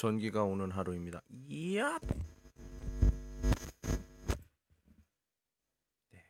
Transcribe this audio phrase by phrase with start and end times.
[0.00, 1.20] 전기가 오는 하루입니다.
[1.50, 1.98] 이야.
[6.10, 6.24] 네.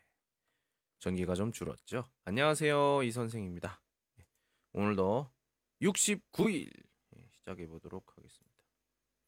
[0.99, 2.04] 전기가 좀 줄었죠.
[2.25, 3.04] 안녕하세요.
[3.04, 3.80] 이 선생입니다.
[4.17, 4.26] 네.
[4.72, 5.30] 오늘도
[5.83, 6.68] 69일
[7.30, 8.56] 시작해 보도록 하겠습니다.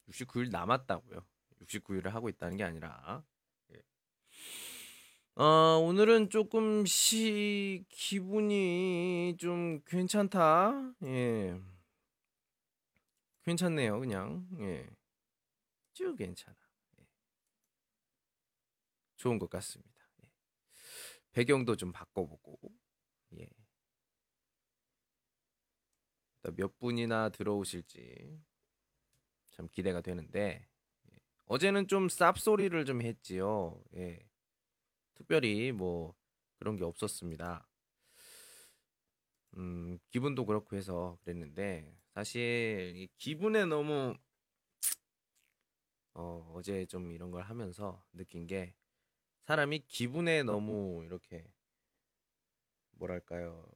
[0.08, 1.24] 69일 남았다고요.
[1.60, 3.22] 69일을 하고 있다는 게 아니라
[3.72, 3.80] 예.
[5.40, 10.94] 어, 오늘은 조금 시 기분이 좀 괜찮다.
[11.04, 11.60] 예.
[13.44, 14.48] 괜찮네요, 그냥.
[14.60, 14.88] 예.
[15.92, 16.56] 쭉 괜찮아.
[16.98, 17.06] 예.
[19.16, 19.90] 좋은 것 같습니다.
[20.24, 20.30] 예.
[21.32, 22.72] 배경도 좀 바꿔보고.
[23.38, 23.48] 예.
[26.56, 28.42] 몇 분이나 들어오실지
[29.50, 30.68] 참 기대가 되는데
[31.10, 31.18] 예.
[31.46, 33.82] 어제는 좀 쌉소리를 좀 했지요.
[33.94, 34.28] 예.
[35.14, 36.14] 특별히 뭐
[36.56, 37.68] 그런 게 없었습니다.
[39.56, 44.14] 음, 기분도 그렇고 해서 그랬는데 사실 이 기분에 너무
[46.14, 48.74] 어, 어제 좀 이런 걸 하면서 느낀 게
[49.46, 51.44] 사람이 기분에 너무 이렇게
[52.92, 53.66] 뭐랄까요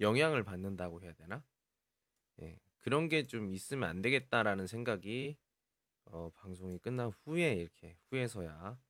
[0.00, 1.44] 영향을 받는다고 해야 되나?
[2.42, 5.36] 예, 그런 게 좀 있으면 안 되겠다라는 생각이
[6.06, 8.80] 어, 방송이 끝난 후에 이렇게 후에서야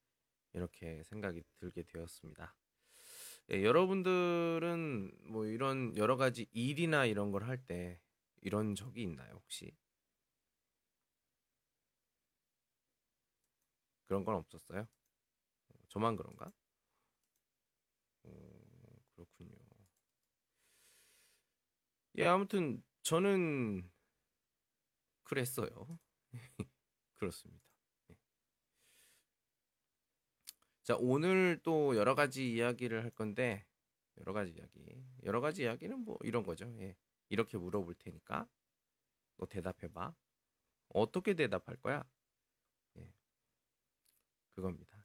[0.55, 2.55] 이렇게 생각이 들게 되었습니다.
[3.51, 7.99] 예, 여러분들은 뭐 이런 여러 가지 일이나 이런 걸 할 때
[8.43, 9.73] 이런 적이 있나요, 혹시?
[14.07, 14.83] 그런 건 없었어요?
[14.83, 16.53] 어, 저만 그런가?
[18.25, 18.31] 어,
[19.15, 19.57] 그렇군요.
[22.19, 23.89] 예, 아무튼 저는
[25.25, 25.99] 그랬어요.
[27.19, 27.63] 그렇습니다.
[28.11, 28.17] 예.
[30.89, 33.63] 자, 오늘 또 여러 가지 이야기를 할 건데
[34.21, 35.05] 여러 가지 이야기.
[35.23, 36.65] 여러 가지 이야기는 뭐 이런 거죠.
[36.79, 36.97] 예.
[37.29, 38.49] 이렇게 물어볼 테니까
[39.37, 40.15] 너 대답해 봐.
[40.89, 42.03] 어떻게 대답할 거야?
[42.97, 43.13] 예.
[44.55, 44.97] 그겁니다.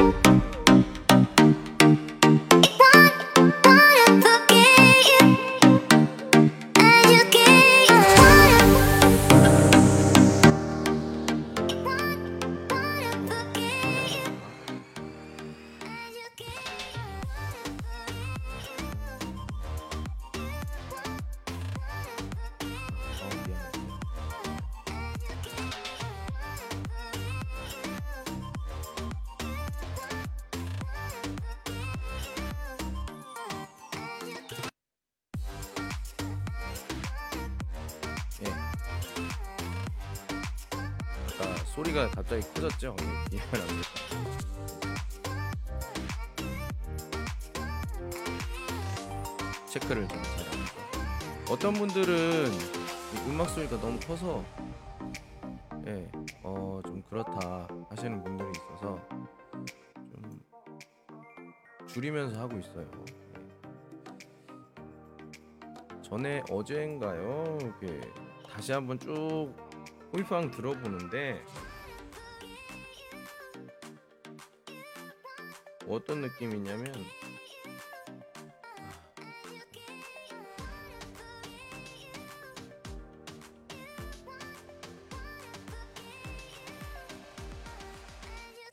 [0.00, 0.53] 어,
[42.84, 42.96] 갑자기 커졌죠?
[43.00, 43.04] 예,
[43.36, 43.88] 미안합니다.
[49.66, 50.72] 체크를 좀 잘합니다.
[51.50, 54.44] 어떤 분들은 이 음악 소리가 너무 커서
[55.86, 56.10] 예,
[56.42, 59.00] 어, 좀 그렇다 하시는 분들이 있어서
[59.94, 60.42] 좀
[61.86, 62.86] 줄이면서 하고 있어요.
[63.08, 63.14] 예.
[66.02, 67.58] 전에 어제인가요?
[67.60, 68.00] 이렇게
[68.48, 69.54] 다시 한번 쭉
[70.12, 71.44] 홀팡 들어보는데
[75.88, 76.92] 어떤 느낌이냐면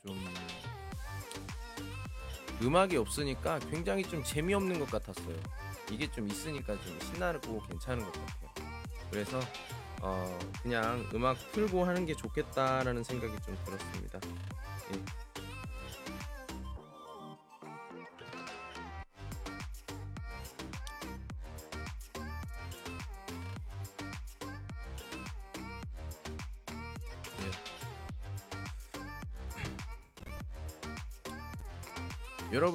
[0.04, 0.18] 좀
[2.62, 5.36] 음악이 없으니까 굉장히 좀 재미없는 것 같았어요.
[5.90, 8.50] 이게 좀 있으니까 좀 신나고 괜찮은 것 같아요.
[9.10, 9.40] 그래서
[10.00, 14.18] 어 그냥 음악 틀고 하는 게 좋겠다라는 생각이 좀 들었습니다.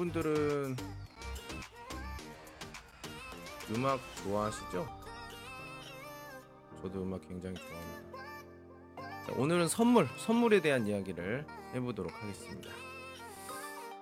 [0.08, 0.76] 분들은
[3.70, 4.86] 음악 좋아하시죠?
[6.82, 8.18] 저도 음악 굉장히 좋아합니다.
[9.26, 12.70] 자, 오늘은 선물, 선물에 대한 이야기를 해보도록 하겠습니다.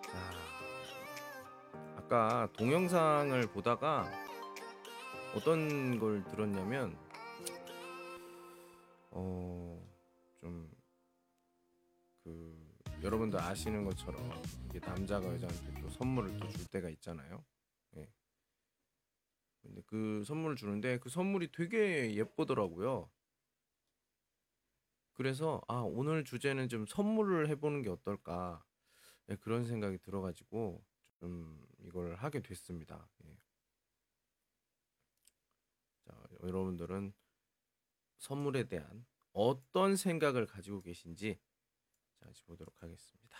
[0.03, 0.33] 자,
[1.97, 4.11] 아까 동영상을 보다가
[5.35, 6.97] 어떤 걸 들었냐면,
[9.11, 9.83] 어,
[10.41, 10.71] 좀,
[12.23, 12.57] 그,
[13.03, 14.31] 여러분들 아시는 것처럼,
[14.69, 17.45] 이게 남자가 여자한테 또 선물을 또 줄 때가 있잖아요.
[17.97, 18.09] 예.
[19.63, 23.11] 근데 그 선물을 주는데 그 선물이 되게 예쁘더라고요.
[25.15, 28.65] 그래서 아 오늘 주제는 좀 선물을 해보는 게 어떨까
[29.31, 30.85] 예, 그런 생각이 들어가지고
[31.17, 33.09] 좀 이걸 하게 됐습니다.
[33.25, 33.37] 예.
[36.43, 37.13] 여러분들은
[38.19, 41.39] 선물에 대한 어떤 생각을 가지고 계신지
[42.21, 43.37] 자, 보도록 하겠습니다.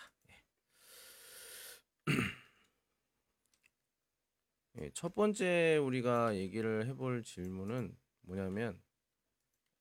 [4.79, 4.85] 예.
[4.85, 8.81] 예, 첫 번째 우리가 얘기를 해볼 질문은 뭐냐면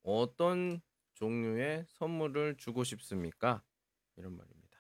[0.03, 0.81] 어떤
[1.15, 3.63] 종류의 선물을 주고 싶습니까?
[4.17, 4.79] 이런 말입니다.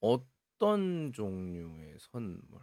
[0.00, 2.60] 어떤 종류의 선물?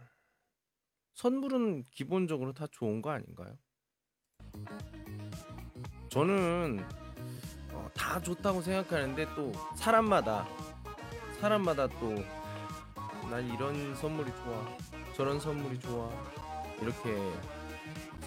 [1.14, 3.58] 선물은 기본적으로 다 좋은 거 아닌가요?
[6.08, 6.80] 저는
[7.72, 10.46] 어, 다 좋다고 생각하는데 또 사람마다
[11.40, 12.42] 사람마다 또
[13.32, 14.76] 난 이런 선물이 좋아
[15.14, 16.10] 저런 선물이 좋아.
[16.80, 17.32] 이렇게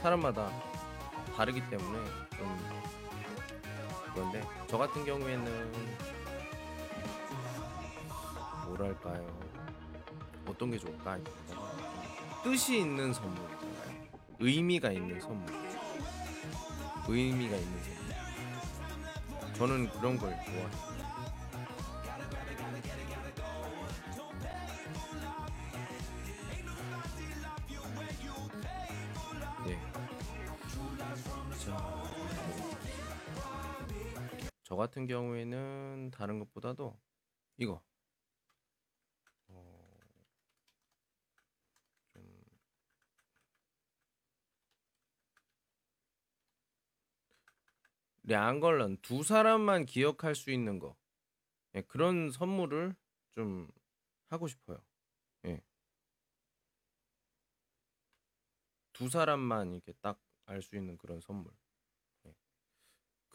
[0.01, 0.49] 사람마다
[1.35, 1.99] 다르기 때문에
[2.37, 2.59] 좀
[4.13, 5.71] 그런데 저 같은 경우에는
[8.67, 9.25] 뭐랄까요?
[10.47, 11.17] 어떤 게 좋을까?
[12.43, 14.05] 뜻이 있는 선물이잖아요
[14.39, 15.53] 의미가 있는 선물.
[17.07, 19.53] 의미가 있는 선물.
[19.55, 20.94] 저는 그런 걸 좋아해요
[34.85, 36.97] 같은 경우에는 다른 것보다도
[37.57, 37.83] 이거
[39.49, 39.55] 어,
[42.13, 42.21] 좀
[48.23, 50.97] 량걸런 두 사람만 기억할 수 있는 거
[51.75, 52.95] 예, 그런 선물을
[53.33, 53.69] 좀
[54.29, 54.79] 하고 싶어요.
[55.45, 55.61] 예.
[58.93, 61.51] 두 사람만 이렇게 딱 알 수 있는 그런 선물.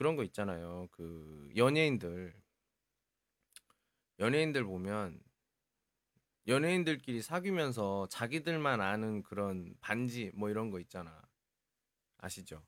[0.01, 0.03] 예.
[0.03, 0.89] 그런 거 있잖아요.
[0.93, 2.35] 그 연예인들
[4.19, 5.23] 연예인들 보면
[6.47, 11.23] 연예인들끼리 사귀면서 자기들만 아는 그런 반지 뭐 이런 거 있잖아.
[12.17, 12.67] 아시죠?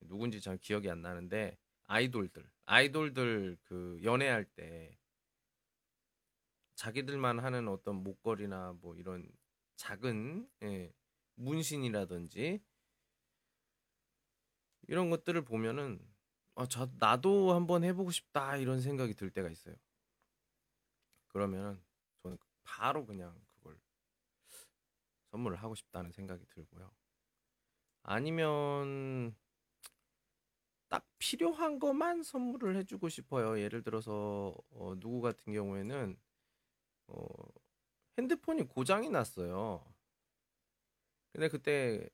[0.00, 4.98] 누군지 잘 기억이 안 나는데 아이돌들 아이돌들 그 연애할 때
[6.74, 9.30] 자기들만 하는 어떤 목걸이나 뭐 이런
[9.76, 10.92] 작은 예,
[11.36, 12.60] 문신이라든지
[14.90, 16.04] 이런 것들을 보면은
[16.56, 19.76] 아, 저 나도 한번 해보고 싶다 이런 생각이 들 때가 있어요.
[21.28, 21.80] 그러면
[22.24, 23.78] 저는 바로 그냥 그걸
[25.30, 26.90] 선물을 하고 싶다는 생각이 들고요.
[28.02, 29.36] 아니면
[30.88, 33.60] 딱 필요한 것만 선물을 해주고 싶어요.
[33.60, 36.18] 예를 들어서 어, 누구 같은 경우에는
[37.06, 37.26] 어,
[38.18, 39.84] 핸드폰이 고장이 났어요.
[41.32, 42.10] 근데 그때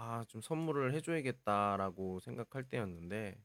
[0.00, 3.36] 아, 좀 선물을 해줘야겠다라고 생각할 때였는데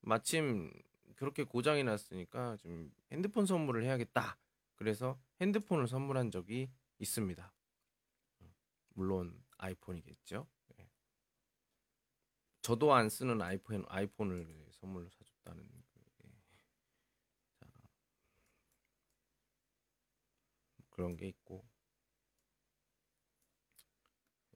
[0.00, 0.72] 마침
[1.16, 4.38] 그렇게 고장이 났으니까 좀 핸드폰 선물을 해야겠다.
[4.74, 6.68] 그래서 핸드폰을 선물한 적이
[6.98, 7.52] 있습니다.
[8.94, 10.46] 물론 아이폰이겠죠.
[10.78, 10.88] 예.
[12.62, 15.62] 저도 안 쓰는 아이폰 아이폰을 선물로 사줬다는
[15.92, 16.30] 그, 예.
[17.60, 17.66] 자,
[20.90, 21.64] 그런 게 있고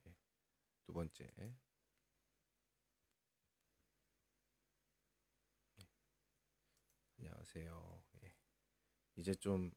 [0.06, 0.14] 예.
[0.85, 1.54] 두 번째 예.
[7.18, 8.02] 안녕하세요.
[8.22, 8.34] 예.
[9.16, 9.70] 이제 좀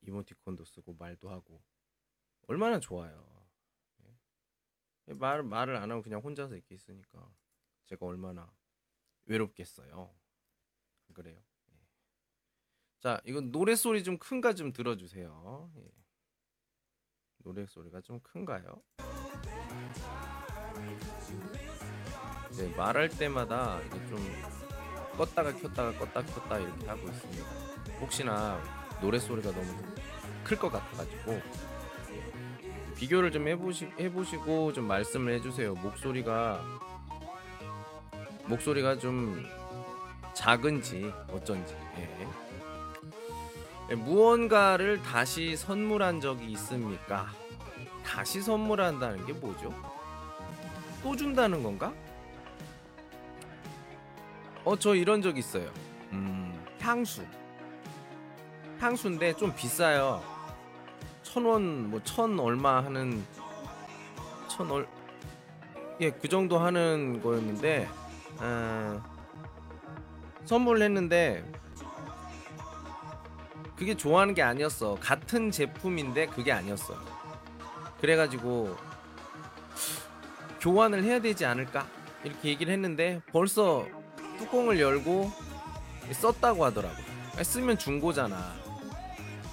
[0.00, 1.62] 이모티콘도 쓰고 말도 하고
[2.46, 3.46] 얼마나 좋아요.
[4.04, 5.12] 예.
[5.12, 7.30] 말 말을 안 하고 그냥 혼자서 이렇게 있으니까
[7.84, 8.50] 제가 얼마나
[9.26, 10.18] 외롭겠어요.
[11.08, 11.44] 안 그래요?
[11.72, 11.78] 예.
[13.00, 15.72] 자, 이건 노래 소리 좀 큰가 좀 들어주세요.
[15.76, 16.07] 예.
[17.44, 18.62] 노래 소리가 좀 큰가요?
[22.56, 24.18] 네, 말할 때마다 이게 좀
[25.16, 27.44] 껐다가 켰다가 껐다 켰다 이렇게 하고 있습니다.
[28.00, 28.60] 혹시나
[29.00, 29.66] 노래 소리가 너무
[30.44, 31.40] 클 것 같아가지고
[32.96, 35.74] 비교를 좀 해보시 해보시고 좀 말씀을 해주세요.
[35.74, 36.60] 목소리가
[38.46, 39.44] 목소리가 좀
[40.34, 41.74] 작은지 어쩐지.
[41.98, 42.47] 예.
[43.90, 47.28] 예, 무언가를 다시 선물한 적이 있습니까?
[48.04, 49.72] 다시 선물한다는 게 뭐죠?
[51.02, 51.92] 또 준다는 건가?
[54.64, 55.70] 어, 저 이런 적 있어요.
[56.12, 57.24] 음, 향수.
[58.78, 60.22] 향수인데 좀 비싸요.
[61.22, 63.24] 천 원, 뭐, 천 얼마 하는,
[64.48, 64.86] 천 얼,
[66.00, 67.88] 예, 그 정도 하는 거였는데,
[68.38, 69.02] 아,
[70.44, 71.44] 선물을 했는데,
[73.78, 74.96] 그게 좋아하는 게 아니었어.
[74.96, 76.94] 같은 제품인데 그게 아니었어.
[78.00, 78.76] 그래가지고,
[80.60, 81.86] 교환을 해야 되지 않을까?
[82.24, 83.86] 이렇게 얘기를 했는데, 벌써
[84.38, 85.30] 뚜껑을 열고
[86.12, 86.96] 썼다고 하더라고.
[87.38, 88.54] 요 쓰면 중고잖아.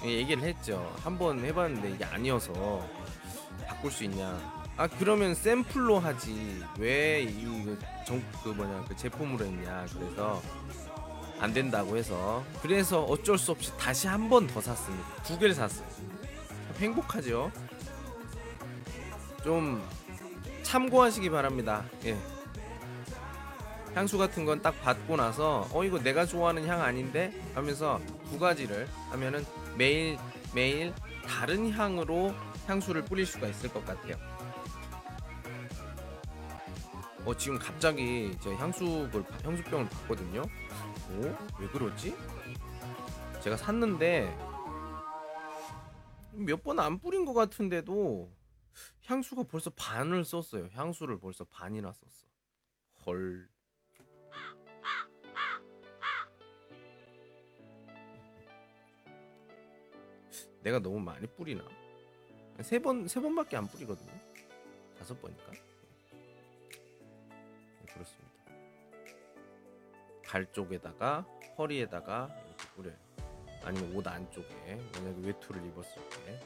[0.04, 0.94] 얘기를 했죠.
[1.02, 2.86] 한번 해봤는데 이게 아니어서
[3.66, 4.56] 바꿀 수 있냐.
[4.76, 7.74] 아 그러면 샘플로 하지 왜 이거
[8.06, 10.42] 정그 뭐냐 그 제품으로 했냐 그래서
[11.40, 15.06] 안 된다고 해서 그래서 어쩔 수 없이 다시 한 번 더 샀습니다.
[15.22, 15.86] 두 개를 샀어요.
[16.78, 17.50] 행복하죠?
[19.44, 19.82] 좀
[20.62, 21.84] 참고하시기 바랍니다.
[22.04, 22.16] 예.
[23.94, 27.32] 향수 같은 건 딱 받고 나서 어 이거 내가 좋아하는 향 아닌데?
[27.54, 28.00] 하면서
[28.30, 29.44] 두 가지를 하면은
[29.76, 30.18] 매일
[30.54, 30.92] 매일
[31.26, 32.34] 다른 향으로
[32.66, 34.16] 향수를 뿌릴 수가 있을 것 같아요.
[37.26, 40.42] 어 지금 갑자기 저 향수를 향수병을 봤거든요.
[41.10, 41.22] 오?
[41.58, 42.14] 왜 그러지?
[43.42, 44.32] 제가 샀는데
[46.32, 48.30] 몇 번 안 뿌린 것 같은데도
[49.06, 50.68] 향수가 벌써 반을 썼어요.
[50.72, 52.26] 향수를 벌써 반이나 썼어.
[53.06, 53.48] 헐.
[60.62, 61.64] 내가 너무 많이 뿌리나?
[62.60, 64.12] 세 번, 세 번밖에 안 뿌리거든요.
[64.98, 65.65] 다섯 그렇습니다.
[70.26, 71.24] 발 쪽에다가,
[71.56, 72.94] 허리에다가 이렇게 뿌려요.
[73.64, 76.40] 아니면 옷 안쪽에, 만약에 외투를 입었을 때.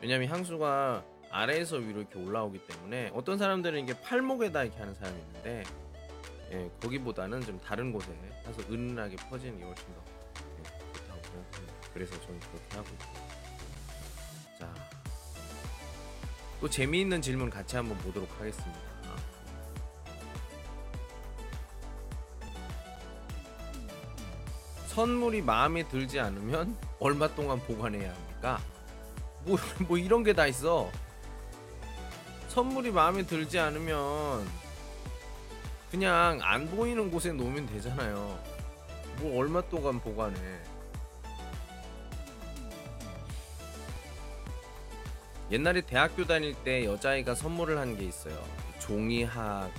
[0.00, 5.64] 왜냐면 향수가 아래에서 위로 이렇게 올라오기 때문에 어떤 사람들은 이게 팔목에다 이렇게 하는 사람이 있는데,
[6.52, 8.12] 예, 거기보다는 좀 다른 곳에
[8.46, 10.02] 해서 은은하게 퍼지는 게 훨씬 더
[10.58, 10.62] 예,
[10.92, 11.74] 좋다고 생각합니다.
[11.94, 14.58] 그래서 저는 그렇게 하고 있어요.
[14.58, 14.74] 자,
[16.60, 18.91] 또 재미있는 질문 같이 한번 보도록 하겠습니다.
[24.94, 28.60] 선물이 마음에 들지 않으면 얼마 동안 보관해야 합니까?
[29.44, 29.56] 뭐,
[29.88, 30.90] 뭐 이런 게 다 있어.
[32.48, 34.46] 선물이 마음에 들지 않으면
[35.90, 38.38] 그냥 안 보이는 곳에 놓으면 되잖아요.
[39.20, 40.36] 뭐 얼마 동안 보관해.
[45.50, 48.42] 옛날에 대학교 다닐 때 여자아이가 선물을 한 게 있어요.
[48.80, 49.70] 종이학,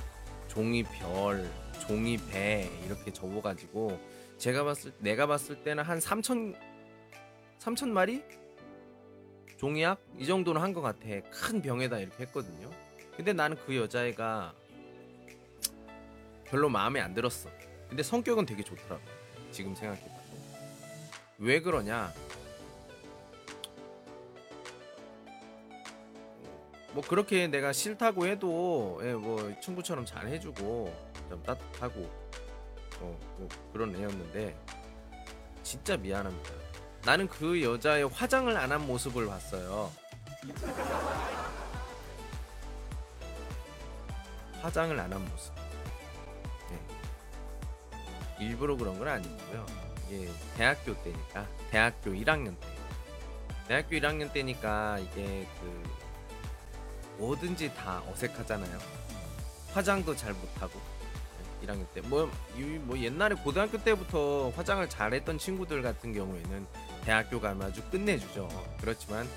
[0.48, 1.50] 종이별,
[1.88, 4.00] 종이배 이렇게 접어가지고
[4.38, 6.56] 제가 봤을 내가 봤을 때는 한 3천
[7.60, 8.24] 3천 마리
[9.58, 11.00] 종이학 이 정도는 한 것 같아.
[11.32, 12.70] 큰 병에다 이렇게 했거든요.
[13.16, 14.54] 근데 나는 그 여자애가
[16.46, 17.50] 별로 마음에 안 들었어.
[17.88, 19.02] 근데 성격은 되게 좋더라고.
[19.52, 20.14] 지금 생각해봐도
[21.38, 22.12] 왜 그러냐?
[26.94, 30.94] 뭐 그렇게 내가 싫다고 해도 예, 뭐 친구처럼 잘 해주고
[31.30, 32.23] 좀 따뜻하고
[33.04, 34.56] 어, 뭐 그런 애였는데
[35.64, 36.50] 진짜 미안합니다.
[37.06, 39.92] 나는 그 여자의 화장을 안 한 모습을 봤어요.
[44.62, 45.54] 화장을 안 한 모습.
[46.70, 46.80] 네.
[48.46, 49.66] 일부러 그런 건 아니고요.
[50.10, 52.68] 이게 대학교 때니까 대학교 1학년 때.
[53.68, 55.84] 대학교 1학년 때니까 이게 그
[57.18, 58.80] 뭐든지 다 어색하잖아요.
[59.74, 60.80] 화장도 잘 못하고
[61.64, 62.02] 1학년 때.
[62.02, 62.30] 뭐,
[62.82, 66.66] 뭐 옛날에 고등학교 때부터 화장을 잘했던 친구들 같은 경우에는
[67.04, 68.48] 대학교 가면 아주 끝내주죠.
[68.80, 69.28] 그렇지만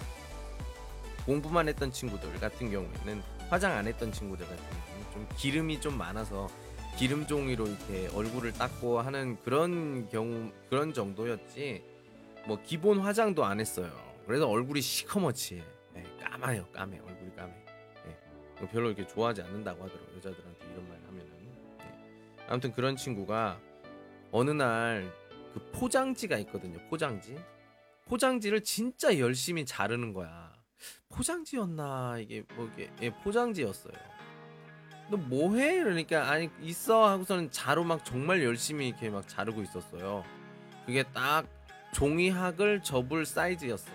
[1.24, 6.48] 공부만 했던 친구들 같은 경우에는 화장 안 했던 친구들 같은 경우는 좀 기름이 좀 많아서
[6.96, 11.82] 기름 종이로 이렇게 얼굴을 닦고 하는 그런 경우 그런 정도였지
[12.46, 13.90] 뭐 기본 화장도 안 했어요.
[14.26, 15.62] 그래서 얼굴이 시커멓지.
[15.94, 17.52] 네, 까마요, 까매 얼굴이 까매.
[18.04, 21.05] 네, 별로 이렇게 좋아하지 않는다고 하더라고 여자들한테 이런 말.
[22.48, 23.58] 아무튼 그런 친구가
[24.32, 25.26] 어느 날
[25.56, 26.78] 그 포장지가 있거든요.
[26.90, 27.34] 포장지.
[28.04, 30.52] 포장지를 진짜 열심히 자르는 거야.
[31.08, 33.94] 포장지였나 이게 뭐 이게 예, 포장지였어요.
[35.08, 35.82] 너 뭐해?
[35.82, 40.24] 그러니까 아니 있어 하고서는 자로 막 정말 열심히 이렇게 막 자르고 있었어요.
[40.84, 41.46] 그게 딱
[41.94, 43.90] 종이학을 접을 사이즈였어.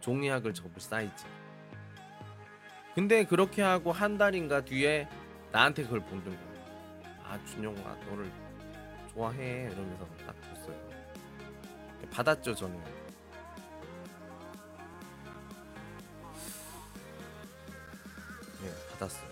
[0.00, 1.24] 종이학을 접을 사이즈.
[2.94, 5.08] 근데 그렇게 하고 한 달인가 뒤에
[5.50, 6.49] 나한테 그걸 보는 거야.
[7.40, 8.30] 아 준영아 너를
[9.12, 10.76] 좋아해 이러면서 딱 줬어요.
[12.10, 12.80] 받았죠 저는.
[18.64, 19.29] 예 받았어요.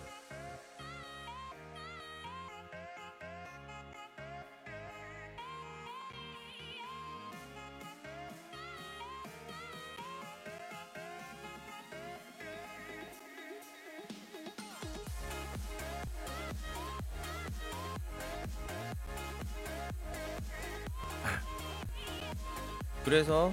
[23.09, 23.53] 그래서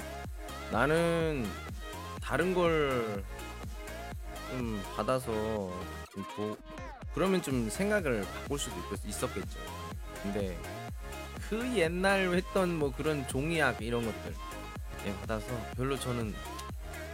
[0.72, 1.46] 나는
[2.22, 3.24] 다른 걸
[4.56, 5.32] 좀 받아서
[6.12, 6.58] 좀 조,
[7.14, 9.60] 그러면 좀 생각을 바꿀 수도 있, 있었겠죠.
[10.24, 10.58] 근데
[11.50, 14.34] 그 옛날 했던 뭐 그런 종이약 이런 것들
[15.06, 15.46] 예, 받아서
[15.76, 16.34] 별로 저는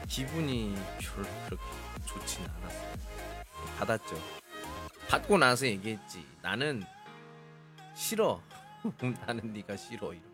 [0.07, 1.63] 기분이 별로 그렇게
[2.05, 2.93] 좋지는 않았어요.
[3.79, 4.15] 받았죠.
[5.09, 6.23] 받고 나서 얘기했지.
[6.41, 6.83] 나는
[7.95, 8.39] 싫어.
[9.25, 10.30] 나는 네가 싫어 이렇게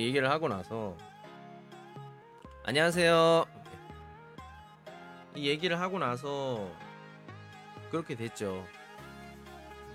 [0.00, 0.96] 얘기를 하고 나서
[2.64, 3.44] 안녕하세요.
[5.36, 6.68] 이 얘기를 하고 나서
[7.90, 8.64] 그렇게 됐죠.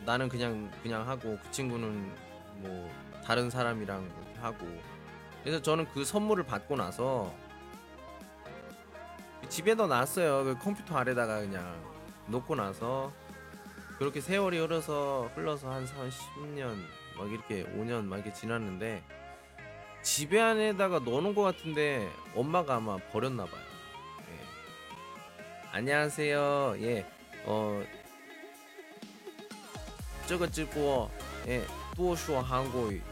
[0.05, 2.13] 나는 그냥 그냥 하고 그 친구는
[2.57, 2.89] 뭐
[3.25, 4.09] 다른 사람이랑
[4.41, 4.65] 하고
[5.43, 7.33] 그래서 저는 그 선물을 받고 나서
[9.49, 10.43] 집에다 놨어요.
[10.45, 11.75] 그 컴퓨터 아래다가 그냥
[12.27, 13.11] 놓고 나서
[13.97, 16.77] 그렇게 세월이 흘러서 흘러서 한 30년
[17.17, 19.03] 막 이렇게 5년 막 이렇게 지났는데
[20.02, 23.62] 집에 안에다가 넣어놓은 것 같은데 엄마가 아마 버렸나 봐요.
[24.20, 24.38] 예.
[25.72, 26.76] 안녕하세요.
[26.80, 27.06] 예.
[27.46, 27.84] 어.
[30.26, 31.10] 这个直播
[31.46, 31.60] 哎
[31.94, 33.02] 多说韩国语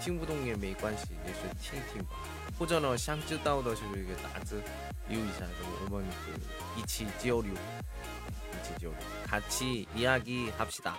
[0.00, 2.10] 听不懂也没关系也是听听吧
[2.58, 4.62] 或者呢想知道的就是一个大字
[5.08, 5.46] 留一下
[5.90, 8.94] 我们그一起交流一起交流
[9.26, 10.98] 같이 이야기합시다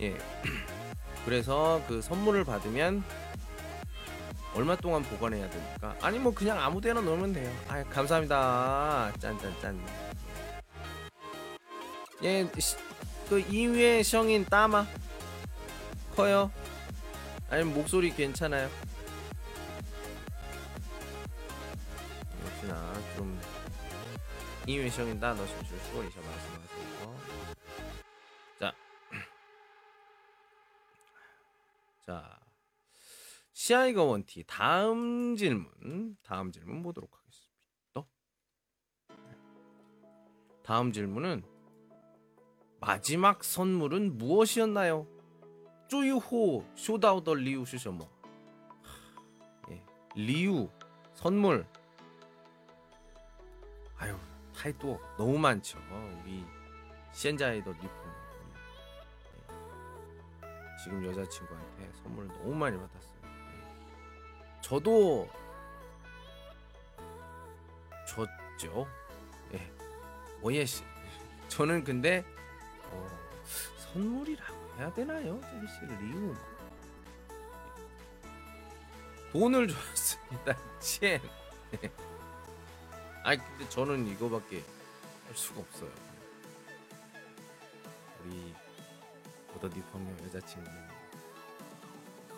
[0.00, 0.14] 예
[1.27, 3.03] 그래서 그 선물을 받으면
[4.55, 5.93] 얼마 동안 보관해야 됩니까?
[6.01, 7.53] 아니 뭐 그냥 아무 데나 넣으면 돼요.
[7.67, 9.11] 아 감사합니다.
[9.19, 9.85] 짠짠짠.
[12.23, 12.77] 예, 시-
[13.27, 14.87] 그 이외 성인 따마
[16.15, 16.49] 커요?
[17.49, 18.69] 아니면 목소리 괜찮아요?
[22.45, 23.37] 역시나 좀
[24.65, 26.76] 이외 성인 따 넣으시면 수고이셔 말씀하세요.
[32.07, 32.39] 자.
[33.51, 38.09] 시아이가 원티 다음 질문 다음 질문 보도록 하겠습니다.
[40.63, 41.43] 다음 질문은
[42.79, 45.05] 마지막 선물은 무엇이었나요?
[45.89, 48.09] 쪼유호 쇼다우더 리우 슈셔머
[49.71, 49.83] 예,
[50.15, 50.69] 리우
[51.13, 51.67] 선물
[53.97, 54.15] 아유
[54.55, 55.77] 타이또 너무 많죠
[56.23, 56.45] 우리
[57.11, 58.06] 시엔자이더 예.
[60.87, 63.17] 지금 여자친구한테 선물을 너무 많이 받았어요
[64.61, 65.27] 저도
[68.07, 68.87] 줬죠.
[69.53, 69.71] 예.
[70.41, 70.83] 오예 씨.
[71.49, 72.23] 저는 근데
[72.85, 73.07] 어,
[73.91, 75.41] 선물이라고 해야 되나요?
[75.41, 76.33] 저기 씨 리우.
[79.33, 80.57] 돈을 줬습니다.
[80.79, 81.19] 첸.
[81.83, 81.91] 예.
[83.23, 84.63] 아니 근데 저는 이거밖에
[85.25, 86.06] 할 수가 없어요.
[89.57, 90.87] 보더디 펑녀 여자친구는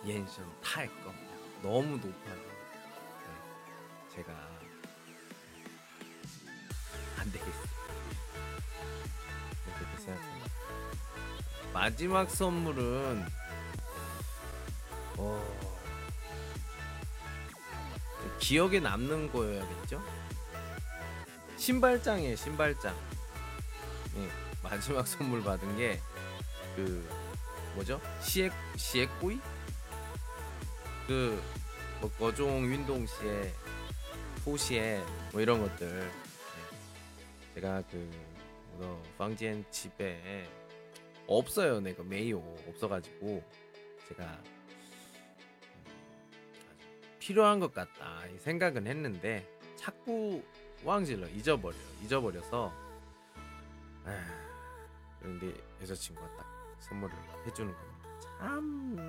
[0.06, 1.36] 옌션 탈 겁니다.
[1.62, 4.32] 너무 높아서 네, 제가
[7.18, 7.64] 안 되겠어요.
[9.66, 10.50] 네, 그렇게 생각합니다.
[11.74, 13.26] 마지막 선물은
[15.18, 15.60] 어,
[18.40, 20.02] 기억에 남는 거여야겠죠?
[21.58, 22.96] 신발장이에요, 신발장.
[24.16, 24.30] 예,
[24.64, 26.02] 마지막 선물 받은 게
[26.86, 27.10] 그
[27.76, 28.02] 뭐죠?
[28.22, 29.40] 시에 시에꼬이?
[31.08, 31.60] 그
[32.02, 33.54] 뭐 거종 운동 시에
[34.46, 36.12] 호시에 뭐 이런 것들 네.
[37.56, 38.10] 제가 그
[38.78, 40.48] 뭐, 방지엔 집에
[41.28, 42.40] 없어요 내가 메이오
[42.70, 43.44] 없어가지고
[44.08, 44.42] 제가
[47.20, 50.42] 필요한 것 같다 이 생각은 했는데 자꾸
[50.86, 52.72] 왕질러 잊어버려요 잊어버려서
[54.06, 56.49] 아, 그런데 여자친구가 딱
[56.80, 57.16] 선물을
[57.46, 58.10] 해주는 겁니다.
[58.40, 59.00] 참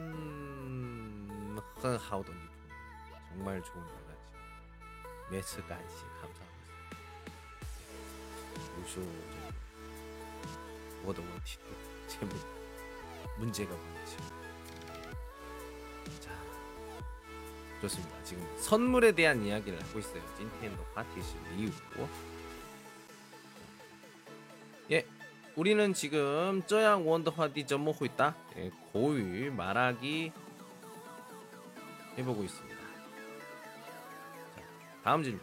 [1.82, 2.50] 허하오던 이품
[3.28, 4.20] 정말 좋은 여가지.
[5.30, 6.50] 매스까지 감사합니다.
[8.80, 9.00] 요쇼
[11.04, 11.64] 워더워티도
[12.06, 12.38] 제문
[13.38, 14.16] 문제가 많죠.
[16.20, 16.30] 자
[17.80, 18.22] 좋습니다.
[18.24, 20.22] 지금 선물에 대한 이야기를 하고 있어요.
[20.36, 22.08] 찐텐도 파티시 이후고
[25.56, 30.32] 우리는 지금 쩌양 원더화디 점먹고 있다 예, 고유 말하기
[32.18, 32.76] 해보고 있습니다.
[34.56, 34.62] 자,
[35.02, 35.40] 다음 질문.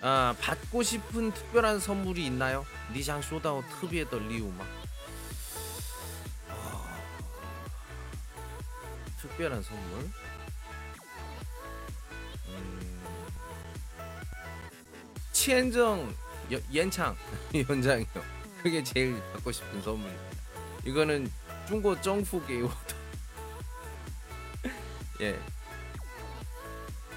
[0.00, 2.66] 아 받고 싶은 특별한 선물이 있나요?
[2.92, 4.64] 니장 쇼다오 특비에더 리우마.
[6.50, 6.84] 어,
[9.20, 10.10] 특별한 선물.
[12.48, 13.02] 음,
[15.32, 16.14] 치엔정
[16.52, 17.16] 여- 연창
[17.68, 18.06] 연장이요.
[18.62, 20.34] 그게 제일 받고 싶은 선물입니다.
[20.84, 21.30] 이거는
[21.68, 22.62] 중국 정부계
[25.20, 25.38] 예.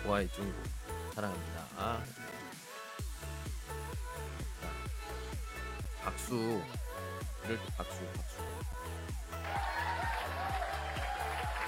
[0.06, 0.54] 와이 중국
[1.14, 1.66] 사랑합니다.
[1.78, 2.02] 아.
[4.62, 4.70] 자,
[6.04, 6.62] 박수.
[7.46, 8.38] 이럴 때 박수, 박수.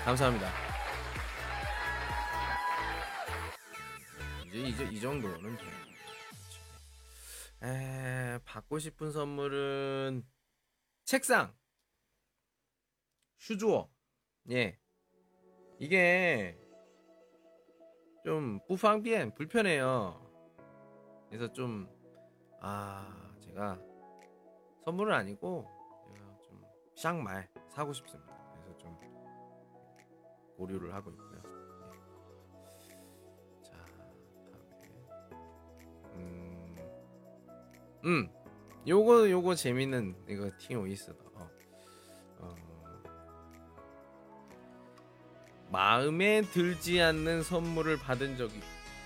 [0.06, 0.52] 감사합니다.
[4.48, 5.58] 이제 이제 이 정도는.
[7.62, 10.24] 에 받고 싶은 선물은
[11.06, 11.54] 책상,
[13.38, 13.92] 슈즈워.
[14.52, 14.80] 예.
[15.80, 16.58] 이게
[18.24, 20.26] 좀 부팡비엔 불편해요.
[21.30, 22.00] 그래서 좀
[22.62, 23.80] 아 제가
[24.84, 25.66] 선물은 아니고
[26.44, 26.62] 좀
[26.96, 28.38] 샹말 사고 싶습니다.
[28.54, 29.00] 그래서 좀
[30.58, 31.29] 고려를 하고 있고
[38.06, 38.30] 음
[38.88, 41.14] 요거 요거 재밌는 이거 팅 오이스다.
[41.36, 41.50] 어.
[42.40, 42.56] 어,
[45.70, 48.62] 마음에 들지 않는 선물을 받은 적이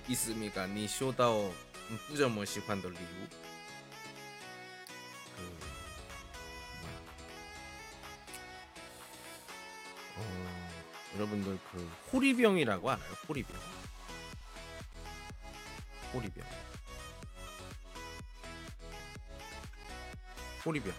[0.08, 0.66] 있습니까?
[0.66, 1.52] 니 쇼다오
[2.08, 2.98] 뿌저머시 관돌리유.
[5.36, 5.42] 그
[6.80, 6.94] 뭐야?
[10.16, 13.12] 어, 여러분들 그 호리병이라고 알아요?
[13.28, 13.56] 호리병.
[16.14, 16.44] 호리병.
[20.64, 20.92] 호리병.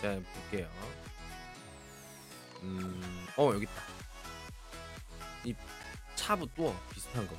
[0.00, 0.70] 자 볼게요.
[2.62, 3.82] 음, 어 여기 있다.
[5.44, 5.54] 이
[6.14, 7.34] 차부 또 비슷한 거.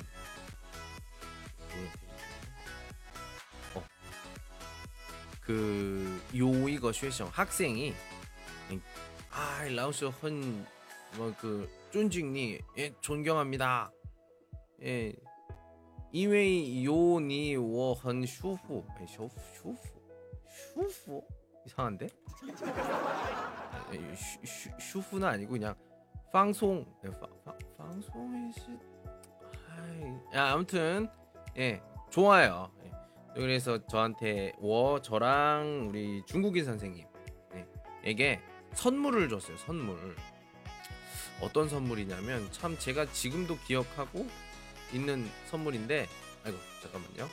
[3.74, 3.84] 어,
[5.40, 7.94] 그 요 이거 쉐성 학생이
[9.30, 10.66] 아 라오스 헌
[11.16, 13.90] 뭐 그 존중니 예 존경합니다.
[14.84, 15.12] 예
[20.74, 21.22] 슈후
[21.66, 22.08] 이상한데?
[23.92, 25.74] 예, 슈, 슈, 슈후는 아니고 그냥
[26.32, 28.62] 방송 예, 파, 파, 방송이 시
[29.68, 31.08] 아이, 야, 아무튼
[31.56, 32.70] 예 좋아요.
[32.84, 32.90] 예.
[33.34, 37.06] 그래서 저한테 워 저랑 우리 중국인 선생님
[37.54, 37.66] 예,
[38.04, 38.40] 에게
[38.74, 39.56] 선물을 줬어요.
[39.58, 40.16] 선물
[41.40, 44.26] 어떤 선물이냐면 참 제가 지금도 기억하고
[44.92, 46.08] 있는 선물인데
[46.44, 47.28] 아이고 잠깐만요.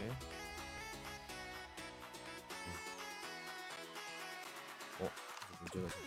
[0.00, 0.10] 네.
[5.00, 5.10] 어
[5.60, 5.99] 문제가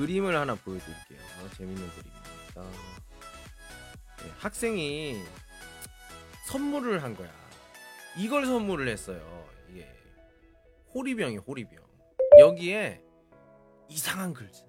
[0.00, 1.18] 그림을 하나 보여드릴게요.
[1.58, 2.70] 재밌는 그림입니다.
[4.24, 5.18] 예, 학생이
[6.46, 7.30] 선물을 한 거야.
[8.16, 9.46] 이걸 선물을 했어요.
[9.68, 9.86] 이게
[10.94, 11.84] 호리병이 호리병.
[12.38, 13.02] 여기에
[13.90, 14.64] 이상한 글자.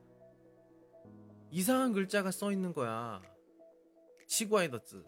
[1.50, 3.22] 이상한 글자가 써 있는 거야.
[4.28, 5.02] 치과이더츠.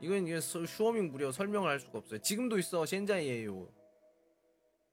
[0.00, 2.20] 이건 이게 서- 슈어밍 무려 설명을 할 수가 없어요.
[2.20, 2.86] 지금도 있어.
[2.86, 3.68] 젠자이에요.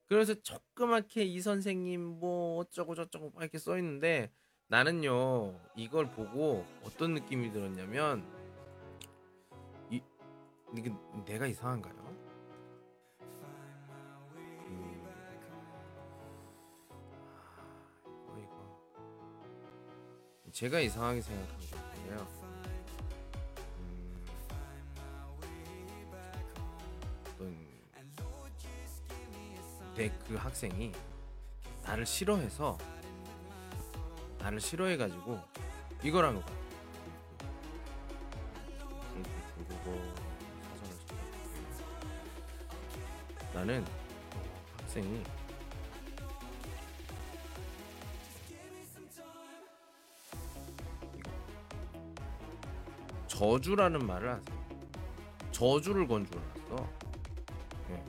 [0.07, 4.31] 그래서 조그맣게 이 선생님 뭐 어쩌고 저쩌고 막 이렇게 써 있는데
[4.67, 8.25] 나는요 이걸 보고 어떤 느낌이 들었냐면
[9.91, 10.01] 이
[10.75, 10.91] 이게
[11.25, 11.93] 내가 이상한가요?
[14.67, 15.05] 음,
[20.43, 22.27] 아, 제가 이상하게 생각한 거고요.
[27.41, 27.55] 음,
[30.27, 30.91] 그 학생이
[31.83, 32.79] 나를 싫어해서
[34.45, 35.39] 나를 싫어해가지고
[36.23, 36.45] 한 거야.
[39.55, 39.97] 중국어
[40.61, 40.95] 사전을.
[43.55, 43.83] 나는
[44.81, 45.23] 학생이
[53.25, 54.45] 저주라는 말을 하세요.
[55.51, 56.87] 저주를 건줄 알았어.
[57.89, 58.03] 예.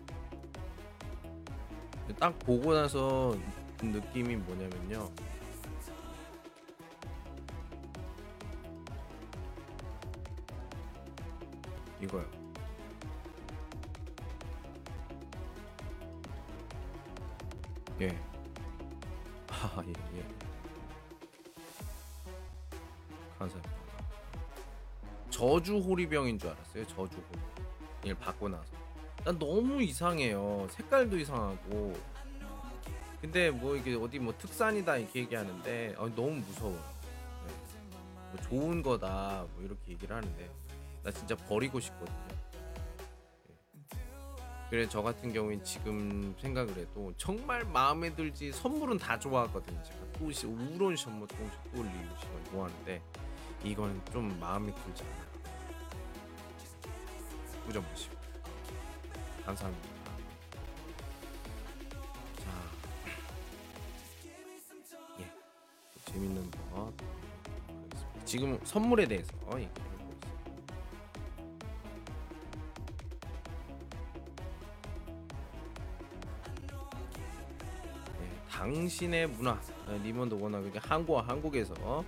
[2.21, 3.35] 딱 보고 나서
[3.81, 5.11] 느낌이 뭐냐면요.
[12.07, 12.25] 이거요.
[18.01, 18.09] 예.
[19.51, 20.25] 아, 예, 예.
[23.39, 23.77] 감사합니다.
[25.31, 26.87] 저주 호리병인 줄 알았어요.
[26.87, 27.41] 저주 호리.
[28.05, 28.65] 이걸 받고 나서.
[29.25, 30.69] 난 너무 이상해요.
[30.71, 31.95] 색깔도 이상하고.
[33.21, 36.77] 근데 뭐 이게 어디 뭐 특산이다 이렇게 얘기하는데 아, 너무 무서워요.
[37.47, 37.53] 네.
[38.31, 40.51] 뭐 좋은 거다 뭐 이렇게 얘기를 하는데
[41.07, 42.27] 나 진짜 버리고 싶거든요.
[43.47, 43.55] 네.
[44.69, 49.81] 그래 저 같은 경우엔 지금 생각을 해도 정말 마음에 들지 선물은 다 좋아하거든요.
[49.85, 51.55] 제가 또시 우론 선물 동시
[52.21, 53.01] 시간 좋아하는데
[53.63, 55.27] 이건 좀 마음에 들지 않아요.
[57.67, 58.17] 꾸져보시고
[59.45, 59.89] 감사합니다.
[62.39, 62.51] 자,
[65.21, 65.31] 예,
[65.95, 68.25] 또 재밌는 거 하겠습니다.
[68.25, 69.96] 지금 선물에 대해서 얘기를 해
[78.66, 82.04] 당신의 문화 네, 리먼드 워낙에 한국과 한국에서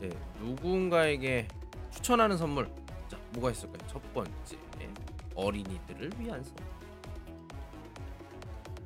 [0.00, 0.08] 네,
[0.40, 1.48] 누군가에게
[1.90, 2.68] 추천하는 선물
[3.08, 3.86] 자 뭐가 있을까요?
[3.88, 4.58] 첫 번째
[5.34, 6.64] 어린이들을 위한 선물.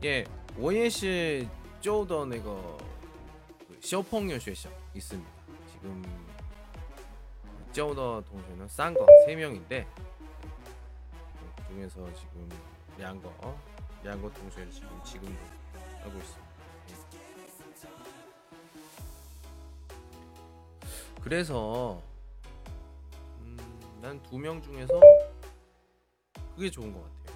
[0.04, 0.24] 예,
[0.56, 1.46] 我也是
[1.80, 2.56] 做的那个
[3.80, 5.28] 小朋友学校 있습니다.
[5.72, 6.02] 지금
[7.72, 9.86] 教的 동생은 싼거 3명인데
[11.56, 12.48] 그 중에서 지금
[13.00, 13.32] 양거
[14.04, 15.40] 양거 동생 지금 지금도
[16.02, 16.48] 하고 있습니다.
[21.23, 22.01] 그래서
[23.39, 23.57] 음,
[24.01, 24.99] 난 두 명 중에서
[26.55, 27.33] 그게 좋은 것 같아요.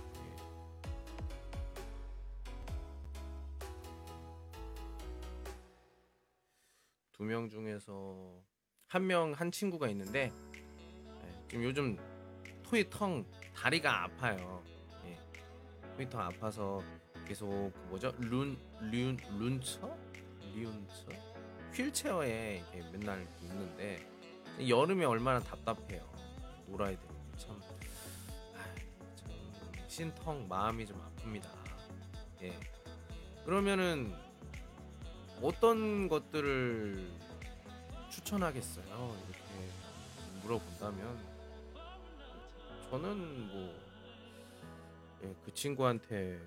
[7.13, 8.41] 두 명 중에서
[8.87, 10.31] 한 명 한 친구가 있는데
[11.23, 11.97] 예, 지금 요즘
[12.63, 14.63] 토이텅 다리가 아파요.
[15.05, 15.17] 예,
[15.95, 16.81] 토이텅 아파서
[17.27, 18.57] 계속 그 뭐죠 룬,
[18.91, 19.95] 룬, 룬처?
[20.53, 21.07] 리운처?
[21.77, 24.03] 휠체어에 맨날 있는데
[24.67, 26.09] 여름에 얼마나 답답해요.
[26.65, 27.61] 놀아야 되는데 참,
[29.15, 29.29] 참
[29.87, 31.47] 신텅 마음이 좀 아픕니다.
[32.41, 32.59] 예.
[33.45, 34.11] 그러면은
[35.39, 37.11] 어떤 것들을
[38.09, 39.15] 추천하겠어요?
[39.29, 39.43] 이렇게
[40.41, 41.37] 물어본다면
[42.89, 43.87] 저는 뭐
[45.23, 46.39] 예, 그 친구한테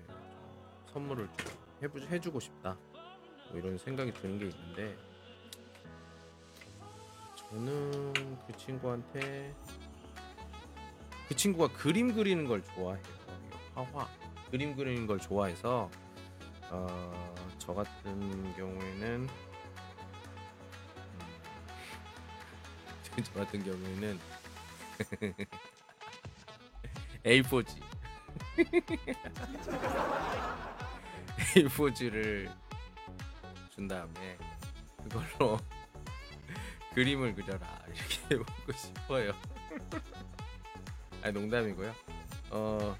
[0.91, 2.77] 선물을 좀 해부, 해주고 싶다
[3.49, 5.10] 뭐 이런 생각이 드는 게 있는데
[7.51, 8.13] 저는
[8.47, 9.53] 그 친구한테
[11.27, 13.03] 그 친구가 그림 그리는 걸 좋아해요.
[13.75, 14.07] 화화
[14.49, 15.91] 그림 그리는 걸 좋아해서
[16.69, 19.27] 어, 저 같은 경우에는 음,
[23.21, 24.17] 저 같은 경우에는
[27.25, 27.81] A4지
[31.55, 32.49] A4지를
[33.71, 34.37] 준 다음에
[35.03, 35.59] 그걸로
[36.93, 39.33] 그림을 그려라 이렇게 해보고 싶어요.
[41.23, 41.93] 아 농담이고요.
[42.51, 42.97] 어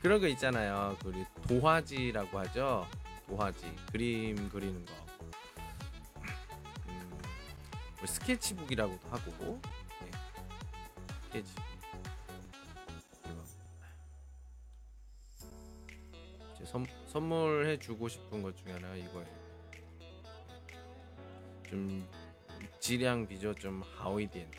[0.00, 0.96] 그런 거 있잖아요.
[1.02, 2.88] 그 우리 도화지라고 하죠.
[3.26, 4.92] 도화지 그림 그리는 거.
[6.88, 7.10] 음,
[7.98, 9.60] 뭐 스케치북이라고도 하고.
[10.00, 10.10] 네.
[11.24, 11.52] 스케치.
[13.26, 13.42] 이거.
[16.58, 19.42] 제 선, 선물해 주고 싶은 것 중에 하나가 이거예요.
[21.68, 22.06] 좀
[22.82, 24.50] 质量比较好一点的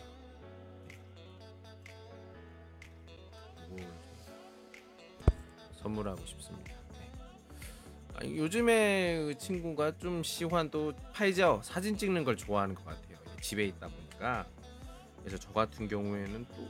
[3.67, 3.99] 이거 좀
[5.81, 6.73] 선물하고 싶습니다.
[6.93, 7.11] 네.
[8.15, 11.59] 아니, 요즘에 그 친구가 좀 시환도 팔죠.
[11.65, 13.17] 사진 찍는 걸 좋아하는 것 같아요.
[13.41, 14.47] 집에 있다 보니까
[15.19, 16.69] 그래서 저 같은 경우에는 또,